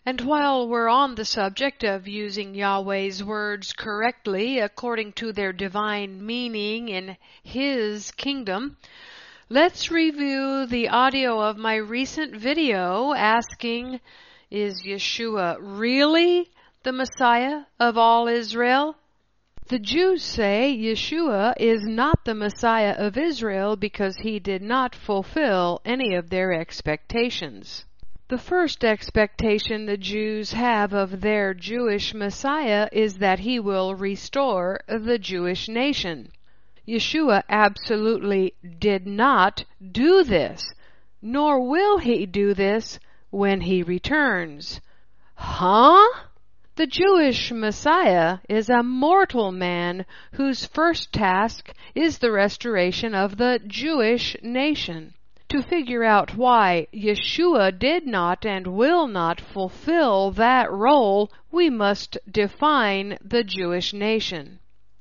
And 0.05 0.21
while 0.21 0.67
we're 0.67 0.87
on 0.87 1.15
the 1.15 1.25
subject 1.25 1.83
of 1.83 2.07
using 2.07 2.53
Yahweh's 2.53 3.23
words 3.23 3.73
correctly 3.73 4.59
according 4.59 5.13
to 5.13 5.33
their 5.33 5.51
divine 5.51 6.23
meaning 6.23 6.89
in 6.89 7.17
His 7.43 8.11
kingdom, 8.11 8.77
let's 9.49 9.89
review 9.89 10.67
the 10.67 10.89
audio 10.89 11.41
of 11.41 11.57
my 11.57 11.75
recent 11.75 12.35
video 12.35 13.13
asking, 13.13 13.99
is 14.51 14.83
Yeshua 14.85 15.57
really 15.59 16.51
the 16.83 16.91
Messiah 16.91 17.63
of 17.79 17.97
all 17.97 18.27
Israel? 18.27 18.95
The 19.67 19.79
Jews 19.79 20.21
say 20.21 20.77
Yeshua 20.79 21.55
is 21.59 21.81
not 21.87 22.23
the 22.23 22.35
Messiah 22.35 22.93
of 22.99 23.17
Israel 23.17 23.75
because 23.75 24.17
he 24.17 24.37
did 24.39 24.61
not 24.61 24.93
fulfill 24.93 25.81
any 25.83 26.13
of 26.13 26.29
their 26.29 26.53
expectations. 26.53 27.83
The 28.27 28.37
first 28.37 28.85
expectation 28.85 29.87
the 29.87 29.97
Jews 29.97 30.53
have 30.53 30.93
of 30.93 31.21
their 31.21 31.55
Jewish 31.55 32.13
Messiah 32.13 32.87
is 32.91 33.17
that 33.17 33.39
he 33.39 33.59
will 33.59 33.95
restore 33.95 34.81
the 34.87 35.17
Jewish 35.17 35.67
nation. 35.67 36.29
Yeshua 36.87 37.41
absolutely 37.49 38.53
did 38.77 39.07
not 39.07 39.65
do 39.91 40.23
this, 40.23 40.75
nor 41.23 41.59
will 41.67 41.97
he 41.97 42.27
do 42.27 42.53
this 42.53 42.99
when 43.31 43.61
he 43.61 43.81
returns. 43.81 44.79
Huh? 45.33 46.05
The 46.77 46.87
Jewish 46.87 47.53
Messiah 47.53 48.39
is 48.49 48.69
a 48.69 48.83
mortal 48.83 49.53
man 49.53 50.05
whose 50.33 50.65
first 50.65 51.13
task 51.13 51.73
is 51.95 52.17
the 52.17 52.33
restoration 52.33 53.15
of 53.15 53.37
the 53.37 53.61
Jewish 53.65 54.35
nation. 54.43 55.13
To 55.47 55.61
figure 55.61 56.03
out 56.03 56.35
why 56.35 56.87
Yeshua 56.93 57.79
did 57.79 58.05
not 58.05 58.45
and 58.45 58.67
will 58.67 59.07
not 59.07 59.39
fulfill 59.39 60.31
that 60.31 60.69
role, 60.69 61.31
we 61.49 61.69
must 61.69 62.17
define 62.29 63.17
the 63.23 63.45
Jewish 63.45 63.93
nation. 63.93 64.59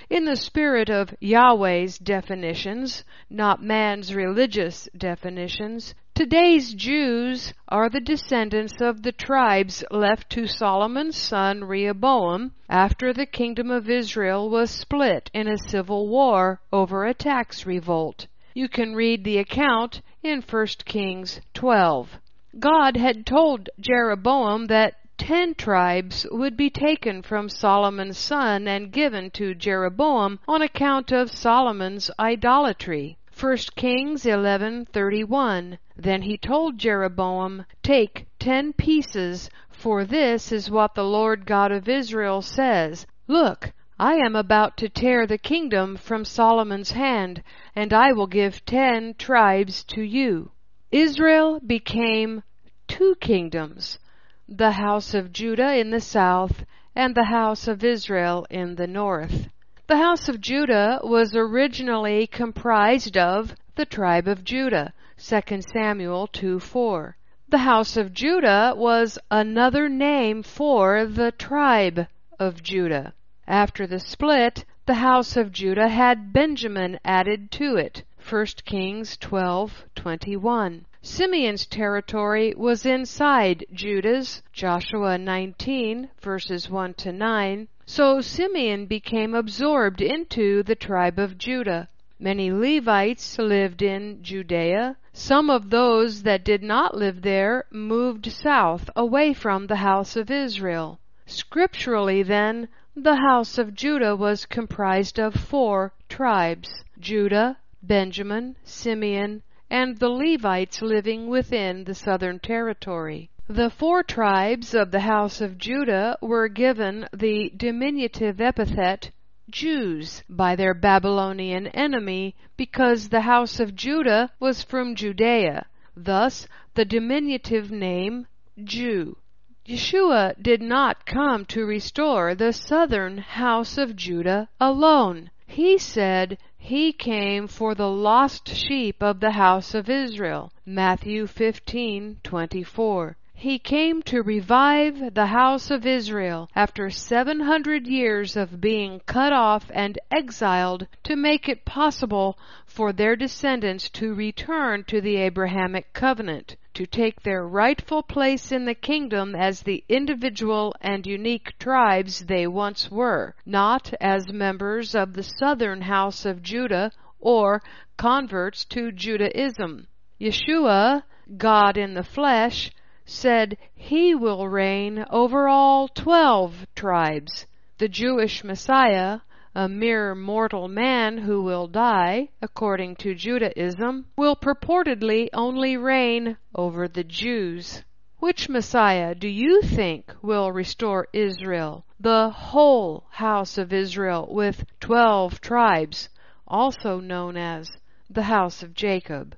In 0.09 0.27
the 0.27 0.37
spirit 0.37 0.89
of 0.89 1.13
Yahweh's 1.21 1.99
definitions, 1.99 3.03
not 3.29 3.65
man's 3.65 4.15
religious 4.15 4.89
definitions, 4.97 5.97
Today's 6.17 6.75
Jews 6.75 7.53
are 7.69 7.89
the 7.89 7.99
descendants 7.99 8.81
of 8.81 9.03
the 9.03 9.11
tribes 9.11 9.83
left 9.91 10.31
to 10.31 10.47
Solomon's 10.47 11.17
son 11.17 11.65
Rehoboam 11.65 12.53
after 12.69 13.13
the 13.13 13.27
kingdom 13.27 13.69
of 13.69 13.91
Israel 13.91 14.49
was 14.49 14.71
split 14.71 15.29
in 15.35 15.49
a 15.49 15.59
civil 15.59 16.07
war 16.07 16.61
over 16.73 17.05
a 17.05 17.15
tax 17.15 17.67
revolt. 17.67 18.29
You 18.55 18.69
can 18.69 18.95
read 18.95 19.25
the 19.25 19.39
account 19.39 20.03
in 20.23 20.41
1 20.41 20.67
Kings 20.85 21.41
12. 21.53 22.21
God 22.61 22.97
had 22.97 23.27
told 23.27 23.69
Jeroboam 23.81 24.67
that 24.67 24.95
ten 25.19 25.53
tribes 25.57 26.29
would 26.31 26.57
be 26.57 26.71
taken 26.71 27.23
from 27.23 27.49
Solomon's 27.49 28.19
son 28.19 28.69
and 28.69 28.93
given 28.93 29.33
to 29.33 29.53
Jeroboam 29.53 30.39
on 30.47 30.63
account 30.63 31.11
of 31.11 31.33
Solomon's 31.33 32.09
idolatry. 32.21 33.19
1 33.37 33.57
Kings 33.75 34.23
11:31 34.23 35.79
Then 35.97 36.23
he 36.23 36.37
told 36.37 36.77
Jeroboam, 36.77 37.67
Take 37.85 38.27
ten 38.41 38.73
pieces, 38.73 39.49
for 39.71 40.05
this 40.05 40.51
is 40.51 40.69
what 40.69 40.97
the 40.97 41.05
Lord 41.05 41.47
God 41.47 41.71
of 41.71 41.89
Israel 41.89 42.43
says, 42.43 43.07
Look, 43.29 43.73
I 43.97 44.15
am 44.15 44.35
about 44.35 44.77
to 44.79 44.89
tear 44.89 45.25
the 45.25 45.39
kingdom 45.39 45.97
from 45.97 46.25
Solomon's 46.25 46.91
hand, 46.91 47.45
and 47.77 47.93
I 47.93 48.11
will 48.11 48.27
give 48.27 48.65
ten 48.65 49.15
tribes 49.15 49.85
to 49.85 50.03
you. 50.03 50.51
Israel 50.91 51.61
became 51.65 52.43
two 52.89 53.15
kingdoms, 53.21 54.01
the 54.49 54.73
house 54.73 55.15
of 55.15 55.33
Judah 55.33 55.77
in 55.77 55.91
the 55.91 56.01
south 56.01 56.65
and 56.97 57.15
the 57.15 57.27
house 57.31 57.69
of 57.69 57.85
Israel 57.85 58.49
in 58.51 58.75
the 58.75 58.89
north. 58.89 59.49
The 59.87 59.99
house 59.99 60.29
of 60.29 60.41
Judah 60.41 60.99
was 61.05 61.37
originally 61.37 62.27
comprised 62.27 63.17
of 63.17 63.55
the 63.77 63.87
tribe 63.87 64.27
of 64.27 64.43
Judah, 64.43 64.93
2 65.17 65.63
Samuel 65.63 66.29
2:4. 66.29 67.15
The 67.49 67.59
house 67.59 67.97
of 67.97 68.13
Judah 68.13 68.75
was 68.77 69.19
another 69.31 69.89
name 69.89 70.43
for 70.43 71.07
the 71.07 71.33
tribe 71.33 72.09
of 72.39 72.63
Judah. 72.63 73.15
After 73.47 73.87
the 73.87 74.01
split, 74.01 74.67
the 74.85 74.95
house 74.95 75.35
of 75.37 75.51
Judah 75.51 75.89
had 75.89 76.33
Benjamin 76.35 76.99
added 77.07 77.51
to 77.53 77.77
it. 77.77 78.03
1 78.19 78.67
Kings 78.67 79.17
12:21. 79.17 80.85
Simeon's 81.01 81.65
territory 81.65 82.53
was 82.55 82.85
inside 82.85 83.65
Judah's, 83.73 84.43
Joshua 84.53 85.17
19 85.17 86.11
verses 86.21 86.69
1 86.69 86.93
to 86.95 87.13
9, 87.13 87.69
so 87.87 88.21
Simeon 88.21 88.85
became 88.85 89.35
absorbed 89.35 90.03
into 90.03 90.63
the 90.65 90.77
tribe 90.77 91.19
of 91.19 91.39
Judah. 91.39 91.89
Many 92.19 92.53
Levites 92.53 93.39
lived 93.39 93.81
in 93.81 94.23
Judea. 94.23 94.97
Some 95.17 95.49
of 95.49 95.71
those 95.71 96.25
that 96.25 96.43
did 96.43 96.61
not 96.65 96.97
live 96.97 97.23
there 97.23 97.67
moved 97.71 98.33
south 98.33 98.91
away 98.97 99.33
from 99.33 99.69
the 99.69 99.77
house 99.77 100.17
of 100.17 100.29
Israel. 100.29 100.99
Scripturally, 101.25 102.25
then, 102.25 102.67
the 102.97 103.15
house 103.15 103.57
of 103.57 103.75
Judah 103.77 104.17
was 104.17 104.45
comprised 104.45 105.21
of 105.21 105.37
four 105.37 105.93
tribes 106.09 106.83
Judah, 106.99 107.59
Benjamin, 107.81 108.57
Simeon, 108.65 109.43
and 109.71 109.99
the 109.99 110.09
Levites 110.09 110.83
living 110.83 111.29
within 111.29 111.85
the 111.85 111.95
southern 111.95 112.41
territory. 112.41 113.31
The 113.49 113.71
four 113.71 114.03
tribes 114.03 114.75
of 114.75 114.91
the 114.91 114.99
house 115.07 115.41
of 115.41 115.59
Judah 115.59 116.19
were 116.23 116.49
given 116.49 117.07
the 117.13 117.53
diminutive 117.57 118.41
epithet 118.41 119.13
Jews 119.55 120.25
by 120.29 120.57
their 120.57 120.75
Babylonian 120.75 121.69
enemy 121.69 122.35
because 122.57 123.09
the 123.09 123.21
house 123.21 123.61
of 123.61 123.77
Judah 123.77 124.33
was 124.41 124.65
from 124.65 124.97
Judea, 124.97 125.67
thus 125.97 126.49
the 126.75 126.85
diminutive 126.85 127.71
name 127.71 128.27
Jew. 128.65 129.17
Yeshua 129.65 130.35
did 130.43 130.61
not 130.61 131.07
come 131.07 131.45
to 131.45 131.65
restore 131.65 132.35
the 132.35 132.53
southern 132.53 133.19
house 133.19 133.79
of 133.79 133.95
Judah 133.95 134.49
alone. 134.61 135.31
He 135.47 135.79
said 135.79 136.37
he 136.59 136.93
came 136.93 137.47
for 137.47 137.77
the 137.77 137.89
lost 137.89 138.49
sheep 138.49 139.01
of 139.05 139.21
the 139.21 139.31
house 139.31 139.73
of 139.73 139.89
Israel. 139.89 140.53
Matthew 140.67 141.29
15:24. 141.29 143.15
He 143.45 143.59
came 143.59 144.03
to 144.05 144.23
revive 144.23 145.13
the 145.13 145.27
house 145.27 145.71
of 145.71 145.85
Israel 145.85 146.49
after 146.57 146.89
700 146.89 147.87
years 147.87 148.37
of 148.37 148.59
being 148.59 149.01
cut 149.01 149.35
off 149.35 149.71
and 149.75 149.99
exiled 150.11 150.87
to 151.03 151.15
make 151.15 151.47
it 151.47 151.67
possible 151.67 152.39
for 152.65 152.91
their 152.91 153.17
descendants 153.17 153.91
to 153.91 154.15
return 154.15 154.85
to 154.85 155.03
the 155.03 155.17
Abrahamic 155.17 155.93
covenant, 155.93 156.57
to 156.73 156.87
take 156.87 157.21
their 157.21 157.47
rightful 157.47 158.03
place 158.03 158.51
in 158.51 158.65
the 158.65 158.75
kingdom 158.75 159.35
as 159.35 159.61
the 159.61 159.85
individual 159.91 160.75
and 160.81 161.07
unique 161.07 161.53
tribes 161.59 162.21
they 162.21 162.47
once 162.47 162.91
were, 162.91 163.35
not 163.45 163.93
as 164.01 164.33
members 164.33 164.95
of 164.95 165.13
the 165.13 165.23
southern 165.23 165.83
house 165.83 166.25
of 166.25 166.43
Judah 166.43 166.91
or 167.21 167.63
converts 167.99 168.65
to 168.65 168.91
Judaism. 168.91 169.87
Yeshua, 170.19 171.03
God 171.37 171.77
in 171.77 171.93
the 171.93 172.03
flesh, 172.03 172.71
said 173.07 173.59
he 173.75 174.15
will 174.15 174.49
reign 174.49 175.05
over 175.11 175.47
all 175.47 175.89
twelve 175.89 176.67
tribes. 176.75 177.47
The 177.77 177.89
Jewish 177.89 178.43
Messiah, 178.43 179.21
a 179.55 179.69
mere 179.69 180.15
mortal 180.15 180.69
man 180.69 181.19
who 181.19 181.43
will 181.43 181.67
die, 181.67 182.31
according 182.41 182.97
to 182.97 183.15
Judaism, 183.15 184.07
will 184.17 184.35
purportedly 184.35 185.29
only 185.35 185.77
reign 185.77 186.39
over 186.55 186.89
the 186.89 187.05
Jews. 187.05 187.83
Which 188.21 188.49
Messiah 188.49 189.15
do 189.15 189.29
you 189.29 189.61
think 189.61 190.15
will 190.23 190.51
restore 190.51 191.09
Israel, 191.13 191.85
the 192.01 192.31
whole 192.31 193.05
house 193.11 193.59
of 193.59 193.71
Israel 193.71 194.27
with 194.31 194.65
twelve 194.81 195.43
tribes, 195.43 196.09
also 196.49 197.01
known 197.01 197.37
as 197.37 197.69
the 198.09 198.23
house 198.23 198.63
of 198.63 198.73
Jacob? 198.73 199.37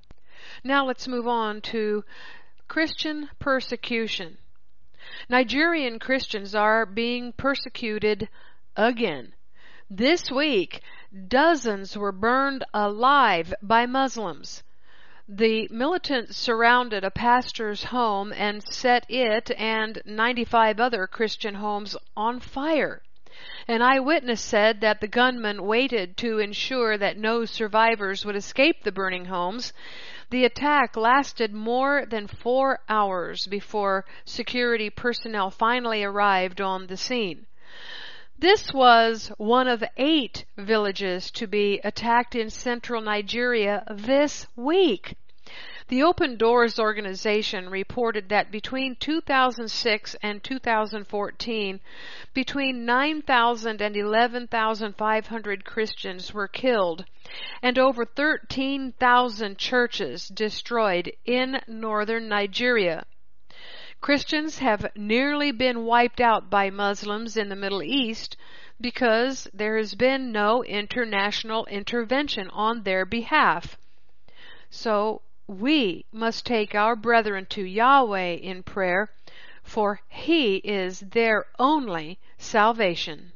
Now 0.63 0.87
let's 0.87 1.09
move 1.09 1.27
on 1.27 1.61
to 1.63 2.05
Christian 2.69 3.31
persecution. 3.39 4.39
Nigerian 5.29 5.99
Christians 5.99 6.55
are 6.55 6.85
being 6.85 7.33
persecuted 7.33 8.29
again. 8.77 9.35
This 9.89 10.31
week, 10.31 10.81
dozens 11.29 11.97
were 11.97 12.13
burned 12.13 12.65
alive 12.75 13.55
by 13.63 13.87
Muslims. 13.87 14.65
The 15.29 15.69
militants 15.71 16.37
surrounded 16.37 17.05
a 17.05 17.11
pastor's 17.11 17.85
home 17.85 18.33
and 18.33 18.63
set 18.63 19.09
it 19.09 19.51
and 19.53 20.03
95 20.05 20.81
other 20.81 21.07
Christian 21.07 21.55
homes 21.55 21.97
on 22.17 22.41
fire. 22.41 23.03
An 23.69 23.83
eyewitness 23.83 24.41
said 24.41 24.81
that 24.83 25.01
the 25.01 25.09
gunmen 25.09 25.65
waited 25.67 26.17
to 26.19 26.39
ensure 26.39 26.97
that 26.97 27.19
no 27.19 27.45
survivors 27.45 28.25
would 28.25 28.37
escape 28.37 28.85
the 28.85 28.93
burning 28.93 29.25
homes. 29.25 29.73
The 30.31 30.45
attack 30.45 30.97
lasted 30.97 31.53
more 31.53 32.07
than 32.07 32.29
four 32.29 32.79
hours 32.89 33.49
before 33.49 34.05
security 34.25 34.89
personnel 34.89 35.51
finally 35.51 36.05
arrived 36.05 36.61
on 36.61 36.87
the 36.87 36.97
scene. 36.97 37.47
This 38.39 38.73
was 38.73 39.33
one 39.37 39.67
of 39.67 39.83
eight 39.97 40.45
villages 40.57 41.33
to 41.33 41.49
be 41.49 41.81
attacked 41.83 42.37
in 42.37 42.51
central 42.51 43.01
Nigeria 43.01 43.83
this 43.91 44.47
week. 44.55 45.17
The 45.89 46.03
Open 46.03 46.37
Doors 46.37 46.81
organization 46.81 47.71
reported 47.71 48.29
that 48.29 48.51
between 48.51 48.97
2006 48.97 50.17
and 50.21 50.43
2014, 50.43 51.81
between 52.35 52.85
9,000 52.85 53.81
and 53.81 53.97
11,500 53.97 55.65
Christians 55.65 56.35
were 56.35 56.49
killed 56.49 57.05
and 57.63 57.79
over 57.79 58.05
13,000 58.05 59.59
churches 59.59 60.27
destroyed 60.27 61.13
in 61.25 61.61
northern 61.69 62.27
Nigeria. 62.29 63.05
Christians 64.01 64.59
have 64.59 64.91
nearly 64.97 65.53
been 65.53 65.85
wiped 65.85 66.21
out 66.21 66.51
by 66.51 66.69
Muslims 66.69 67.37
in 67.37 67.49
the 67.49 67.55
Middle 67.55 67.85
East 67.85 68.37
because 68.81 69.49
there 69.55 69.77
has 69.77 69.95
been 69.95 70.33
no 70.33 70.65
international 70.65 71.65
intervention 71.67 72.51
on 72.51 72.83
their 72.83 73.05
behalf. 73.05 73.79
So 74.69 75.23
we 75.47 76.05
must 76.13 76.47
take 76.47 76.75
our 76.75 76.97
brethren 76.97 77.47
to 77.51 77.63
Yahweh 77.63 78.35
in 78.35 78.63
prayer, 78.63 79.11
for 79.63 80.01
He 80.09 80.57
is 80.57 81.01
their 81.01 81.47
only 81.59 82.19
salvation. 82.39 83.33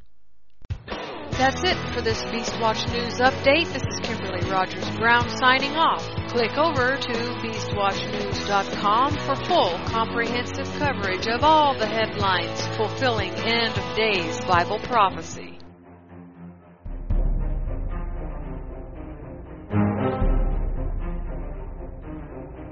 That's 1.32 1.62
it 1.64 1.76
for 1.94 2.02
this 2.02 2.22
Beastwatch 2.24 2.86
News 2.92 3.14
update. 3.14 3.72
This 3.72 3.82
is 3.82 3.98
Kimberly 4.02 4.46
Rogers 4.50 4.90
Brown 4.98 5.26
signing 5.38 5.74
off. 5.74 6.06
Click 6.28 6.58
over 6.58 6.98
to 6.98 7.12
beastwatchnews.com 7.12 9.16
for 9.16 9.36
full 9.46 9.78
comprehensive 9.86 10.70
coverage 10.78 11.26
of 11.26 11.42
all 11.42 11.78
the 11.78 11.86
headlines 11.86 12.66
fulfilling 12.76 13.32
end 13.36 13.78
of 13.78 13.96
days 13.96 14.38
Bible 14.44 14.80
prophecy. 14.80 15.49